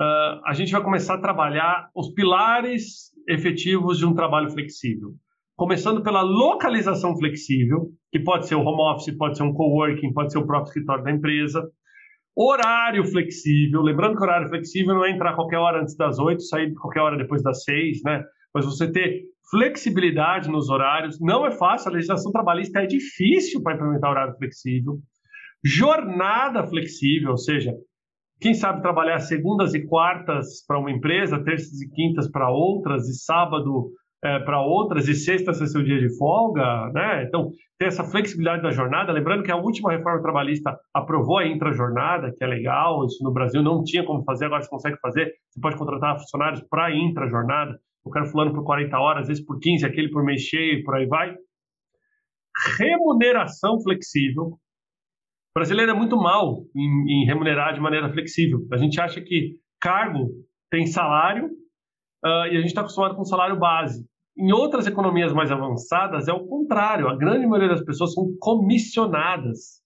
[0.02, 5.14] uh, a gente vai começar a trabalhar os pilares efetivos de um trabalho flexível
[5.58, 10.32] começando pela localização flexível, que pode ser o home office, pode ser um coworking, pode
[10.32, 11.68] ser o próprio escritório da empresa.
[12.36, 16.72] Horário flexível, lembrando que horário flexível não é entrar qualquer hora antes das oito, sair
[16.76, 18.24] qualquer hora depois das seis, né?
[18.54, 23.76] Mas você ter flexibilidade nos horários não é fácil, a legislação trabalhista é difícil para
[23.76, 25.00] implementar horário flexível.
[25.64, 27.74] Jornada flexível, ou seja,
[28.40, 33.16] quem sabe trabalhar segundas e quartas para uma empresa, terças e quintas para outras, e
[33.16, 33.92] sábado
[34.24, 37.24] é, para outras e sexta ser seu dia de folga, né?
[37.24, 39.12] Então, ter essa flexibilidade da jornada.
[39.12, 43.62] Lembrando que a última reforma trabalhista aprovou a intrajornada, que é legal, isso no Brasil
[43.62, 45.34] não tinha como fazer, agora você consegue fazer.
[45.50, 47.80] Você pode contratar funcionários para intrajornada.
[48.08, 50.96] Eu quero fulano por 40 horas, às vezes por 15, aquele por mês cheio, por
[50.96, 51.36] aí vai.
[52.78, 54.46] Remuneração flexível.
[54.46, 58.66] O brasileiro é muito mal em, em remunerar de maneira flexível.
[58.72, 60.30] A gente acha que cargo
[60.70, 64.06] tem salário uh, e a gente está acostumado com salário base.
[64.38, 67.10] Em outras economias mais avançadas é o contrário.
[67.10, 69.82] A grande maioria das pessoas são comissionadas,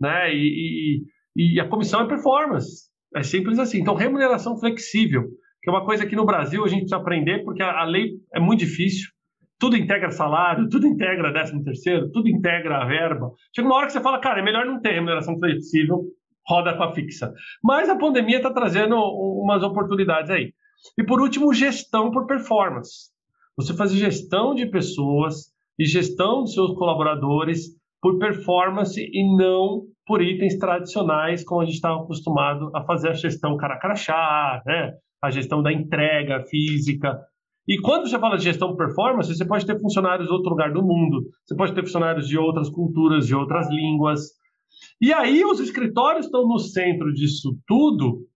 [0.00, 0.32] né?
[0.32, 1.02] E,
[1.34, 2.88] e, e a comissão é performance.
[3.14, 3.80] É simples assim.
[3.80, 5.24] Então remuneração flexível,
[5.68, 8.40] é uma coisa que no Brasil a gente precisa aprender porque a, a lei é
[8.40, 9.10] muito difícil.
[9.58, 13.32] Tudo integra salário, tudo integra décimo terceiro, tudo integra a verba.
[13.54, 16.04] Chega uma hora que você fala, cara, é melhor não ter remuneração flexível,
[16.46, 17.32] roda com a fixa.
[17.62, 20.52] Mas a pandemia está trazendo umas oportunidades aí.
[20.96, 23.10] E por último, gestão por performance.
[23.56, 30.22] Você fazer gestão de pessoas e gestão de seus colaboradores por performance e não por
[30.22, 34.92] itens tradicionais, como a gente estava acostumado a fazer a gestão cara crachá, né?
[35.22, 37.18] A gestão da entrega física.
[37.66, 40.82] E quando você fala de gestão performance, você pode ter funcionários de outro lugar do
[40.82, 44.20] mundo, você pode ter funcionários de outras culturas, de outras línguas.
[45.00, 48.26] E aí os escritórios estão no centro disso tudo,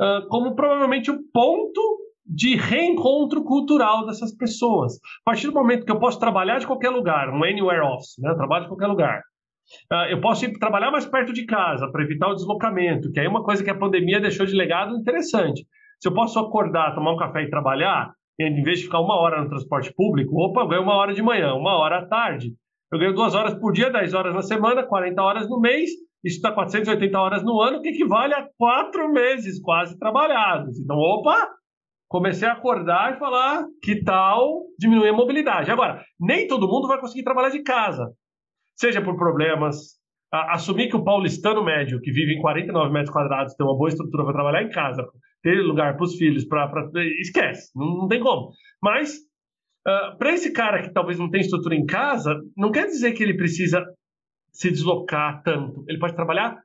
[0.00, 4.94] uh, como provavelmente o ponto de reencontro cultural dessas pessoas.
[4.94, 8.30] A partir do momento que eu posso trabalhar de qualquer lugar, um anywhere office, né?
[8.30, 9.20] eu trabalho de qualquer lugar,
[9.92, 13.26] uh, eu posso ir trabalhar mais perto de casa para evitar o deslocamento, que aí
[13.26, 15.64] é uma coisa que a pandemia deixou de legado interessante.
[16.02, 19.40] Se eu posso acordar, tomar um café e trabalhar, em vez de ficar uma hora
[19.40, 22.56] no transporte público, opa, eu ganho uma hora de manhã, uma hora à tarde.
[22.92, 25.90] Eu ganho duas horas por dia, 10 horas na semana, 40 horas no mês,
[26.24, 30.76] isso está 480 horas no ano, que equivale a quatro meses quase trabalhados.
[30.80, 31.48] Então, opa,
[32.08, 35.70] comecei a acordar e falar que tal diminuir a mobilidade.
[35.70, 38.12] Agora, nem todo mundo vai conseguir trabalhar de casa,
[38.76, 40.01] seja por problemas.
[40.32, 44.24] Assumir que o paulistano médio, que vive em 49 metros quadrados, tem uma boa estrutura
[44.24, 45.06] para trabalhar em casa,
[45.42, 46.90] ter lugar para os filhos, para.
[47.20, 48.50] Esquece, não, não, tem como.
[48.82, 49.14] Mas,
[49.86, 53.22] uh, para esse cara que talvez não tenha estrutura em casa, não quer dizer que
[53.22, 53.84] ele precisa
[54.50, 55.84] se deslocar tanto.
[55.86, 56.58] Ele pode trabalhar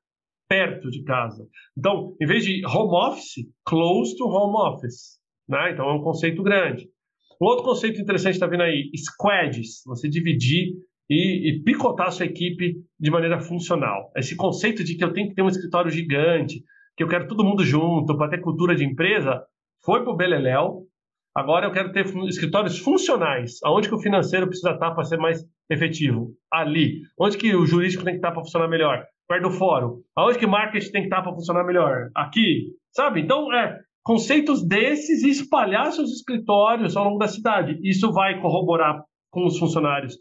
[0.47, 1.45] perto de casa.
[1.77, 5.19] Então, em vez de home office, close to home office.
[5.47, 5.71] Né?
[5.73, 6.87] Então, é um conceito grande.
[7.41, 9.81] Um outro conceito interessante está vindo aí, squads.
[9.85, 10.73] Você dividir
[11.09, 14.11] e, e, picotar a sua equipe de maneira funcional.
[14.15, 16.61] Esse conceito de que eu tenho que ter um escritório gigante,
[16.95, 19.41] que eu quero todo mundo junto para ter cultura de empresa,
[19.83, 20.83] foi para o Beleléu.
[21.35, 25.45] Agora eu quero ter escritórios funcionais, aonde que o financeiro precisa estar para ser mais
[25.69, 26.31] efetivo?
[26.51, 27.01] Ali.
[27.19, 29.05] Onde que o jurídico tem que estar para funcionar melhor?
[29.27, 30.01] Perto do fórum.
[30.15, 32.09] Aonde que o marketing tem que estar para funcionar melhor?
[32.15, 32.71] Aqui.
[32.91, 33.21] Sabe?
[33.21, 37.77] Então, é conceitos desses e espalhar seus escritórios ao longo da cidade.
[37.83, 40.17] Isso vai corroborar com os funcionários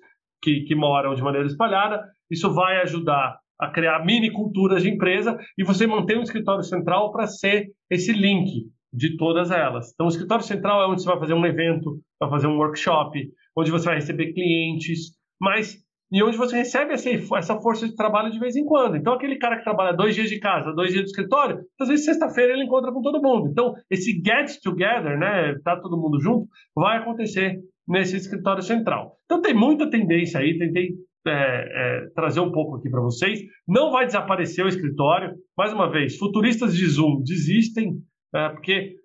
[0.46, 2.00] que, que moram de maneira espalhada.
[2.30, 7.10] Isso vai ajudar a criar mini culturas de empresa e você mantém um escritório central
[7.10, 9.92] para ser esse link de todas elas.
[9.92, 13.28] Então, o escritório central é onde você vai fazer um evento, vai fazer um workshop,
[13.56, 18.30] onde você vai receber clientes, mas e onde você recebe essa, essa força de trabalho
[18.30, 18.96] de vez em quando.
[18.96, 22.04] Então, aquele cara que trabalha dois dias de casa, dois dias de escritório, às vezes
[22.04, 23.48] sexta-feira ele encontra com todo mundo.
[23.50, 29.16] Então, esse get together, né, tá todo mundo junto, vai acontecer nesse escritório central.
[29.24, 30.94] Então, tem muita tendência aí, tentei
[31.26, 33.40] é, é, trazer um pouco aqui para vocês.
[33.66, 35.34] Não vai desaparecer o escritório.
[35.56, 37.98] Mais uma vez, futuristas de Zoom desistem,
[38.34, 38.96] é, porque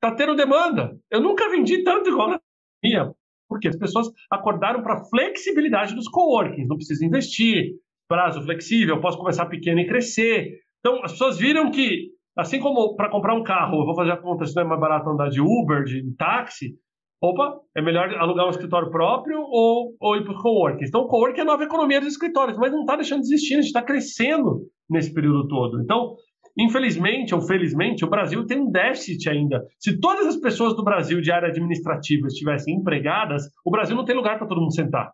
[0.00, 0.96] tá tendo demanda.
[1.10, 2.40] Eu nunca vendi tanto igual na
[2.82, 3.12] minha
[3.48, 6.68] porque as pessoas acordaram para a flexibilidade dos coworkings.
[6.68, 7.72] Não precisa investir,
[8.06, 10.60] prazo flexível, posso começar pequeno e crescer.
[10.80, 14.16] Então, as pessoas viram que, assim como para comprar um carro, eu vou fazer a
[14.16, 16.74] conta se não é mais barato andar de Uber, de táxi,
[17.20, 20.84] opa, é melhor alugar um escritório próprio ou, ou ir para o coworking.
[20.84, 23.54] Então, o coworking é a nova economia dos escritórios, mas não está deixando de existir,
[23.54, 25.80] a gente está crescendo nesse período todo.
[25.82, 26.16] Então,
[26.58, 29.64] Infelizmente ou felizmente, o Brasil tem um déficit ainda.
[29.78, 34.16] Se todas as pessoas do Brasil de área administrativa estivessem empregadas, o Brasil não tem
[34.16, 35.12] lugar para todo mundo sentar.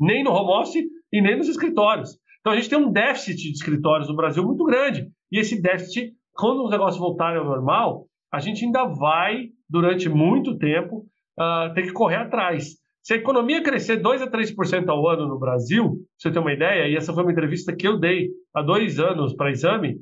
[0.00, 2.16] Nem no home office e nem nos escritórios.
[2.40, 5.10] Então a gente tem um déficit de escritórios no Brasil muito grande.
[5.30, 10.56] E esse déficit, quando os negócios voltarem ao normal, a gente ainda vai, durante muito
[10.56, 11.04] tempo,
[11.38, 12.82] uh, ter que correr atrás.
[13.02, 16.88] Se a economia crescer 2 a 3% ao ano no Brasil, você ter uma ideia,
[16.88, 19.96] e essa foi uma entrevista que eu dei há dois anos para exame,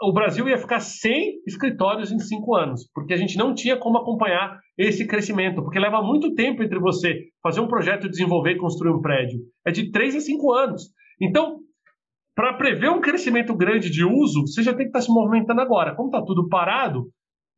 [0.00, 3.98] o Brasil ia ficar sem escritórios em cinco anos, porque a gente não tinha como
[3.98, 8.92] acompanhar esse crescimento, porque leva muito tempo entre você fazer um projeto, desenvolver e construir
[8.92, 9.40] um prédio.
[9.66, 10.90] É de três a cinco anos.
[11.20, 11.58] Então,
[12.34, 15.60] para prever um crescimento grande de uso, você já tem que estar tá se movimentando
[15.60, 15.94] agora.
[15.94, 17.08] Como está tudo parado,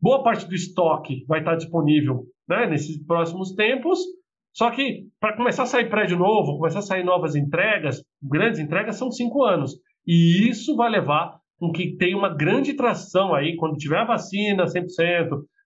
[0.00, 3.98] boa parte do estoque vai estar tá disponível né, nesses próximos tempos.
[4.52, 8.96] Só que para começar a sair prédio novo, começar a sair novas entregas, grandes entregas,
[8.96, 9.72] são cinco anos.
[10.06, 14.64] E isso vai levar com que tenha uma grande tração aí, quando tiver a vacina
[14.64, 14.86] 100%,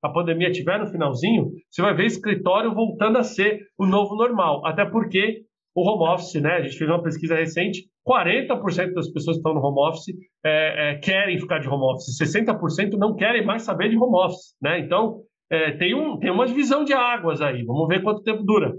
[0.02, 4.64] a pandemia estiver no finalzinho, você vai ver escritório voltando a ser o novo normal.
[4.66, 5.42] Até porque
[5.74, 6.54] o home office, né?
[6.54, 10.14] A gente fez uma pesquisa recente, 40% das pessoas que estão no home office
[10.44, 14.54] é, é, querem ficar de home office, 60% não querem mais saber de home office,
[14.60, 14.80] né?
[14.80, 15.20] Então,
[15.50, 17.64] é, tem, um, tem uma divisão de águas aí.
[17.64, 18.72] Vamos ver quanto tempo dura.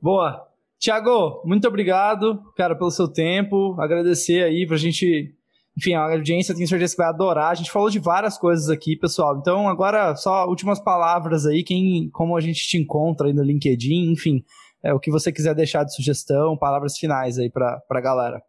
[0.00, 0.46] Boa.
[0.78, 3.76] Tiago, muito obrigado, cara, pelo seu tempo.
[3.80, 5.36] Agradecer aí pra gente
[5.76, 7.50] enfim, a audiência tenho certeza que vai adorar.
[7.50, 9.36] A gente falou de várias coisas aqui, pessoal.
[9.36, 14.10] Então, agora, só últimas palavras aí, quem, como a gente te encontra aí no LinkedIn,
[14.10, 14.42] enfim,
[14.82, 18.42] é, o que você quiser deixar de sugestão, palavras finais aí para a galera.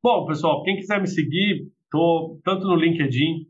[0.00, 3.48] Bom, pessoal, quem quiser me seguir, tô tanto no LinkedIn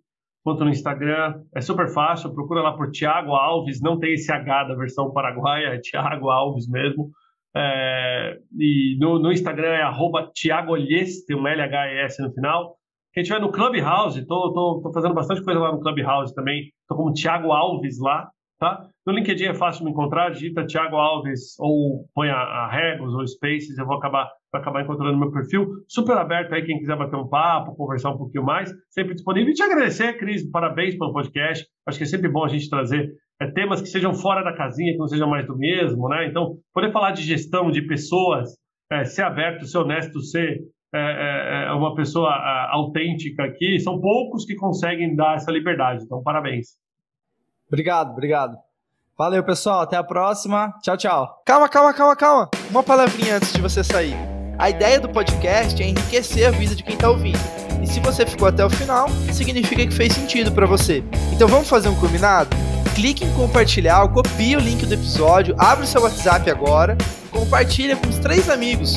[0.48, 1.42] quanto no Instagram.
[1.54, 5.68] É super fácil, procura lá por Thiago Alves, não tem esse H da versão paraguaia,
[5.76, 7.10] é Thiago Alves mesmo.
[7.54, 12.76] É, e no, no, Instagram é arroba Thiago Olhes, tem um LHS no final.
[13.12, 16.70] Quem estiver no Clubhouse, tô, tô, tô fazendo bastante coisa lá no Clubhouse também.
[16.88, 18.28] Tô como Thiago Alves lá,
[18.58, 18.86] tá?
[19.06, 23.26] No LinkedIn é fácil me encontrar, digita Thiago Alves ou põe a, a Regos ou
[23.26, 25.66] Spaces, eu vou acabar, vou acabar encontrando meu perfil.
[25.88, 29.50] Super aberto aí, quem quiser bater um papo, conversar um pouquinho mais, sempre disponível.
[29.50, 31.66] E te agradecer, Cris, parabéns pelo podcast.
[31.86, 34.92] Acho que é sempre bom a gente trazer é, temas que sejam fora da casinha,
[34.92, 36.26] que não sejam mais do mesmo, né?
[36.26, 38.50] Então, poder falar de gestão de pessoas,
[38.90, 40.58] é, ser aberto, ser honesto, ser
[40.92, 46.02] é, uma pessoa é, autêntica aqui, são poucos que conseguem dar essa liberdade.
[46.04, 46.76] Então, parabéns.
[47.68, 48.56] Obrigado, obrigado.
[49.16, 49.80] Valeu, pessoal.
[49.80, 50.72] Até a próxima.
[50.82, 51.42] Tchau, tchau.
[51.44, 52.48] Calma, calma, calma, calma.
[52.70, 54.16] Uma palavrinha antes de você sair.
[54.58, 57.38] A ideia do podcast é enriquecer a vida de quem está ouvindo.
[57.82, 61.04] E se você ficou até o final, significa que fez sentido para você.
[61.32, 62.50] Então vamos fazer um combinado?
[62.94, 66.96] Clique em compartilhar, copie o link do episódio, abre o seu WhatsApp agora,
[67.30, 68.96] compartilha com os três amigos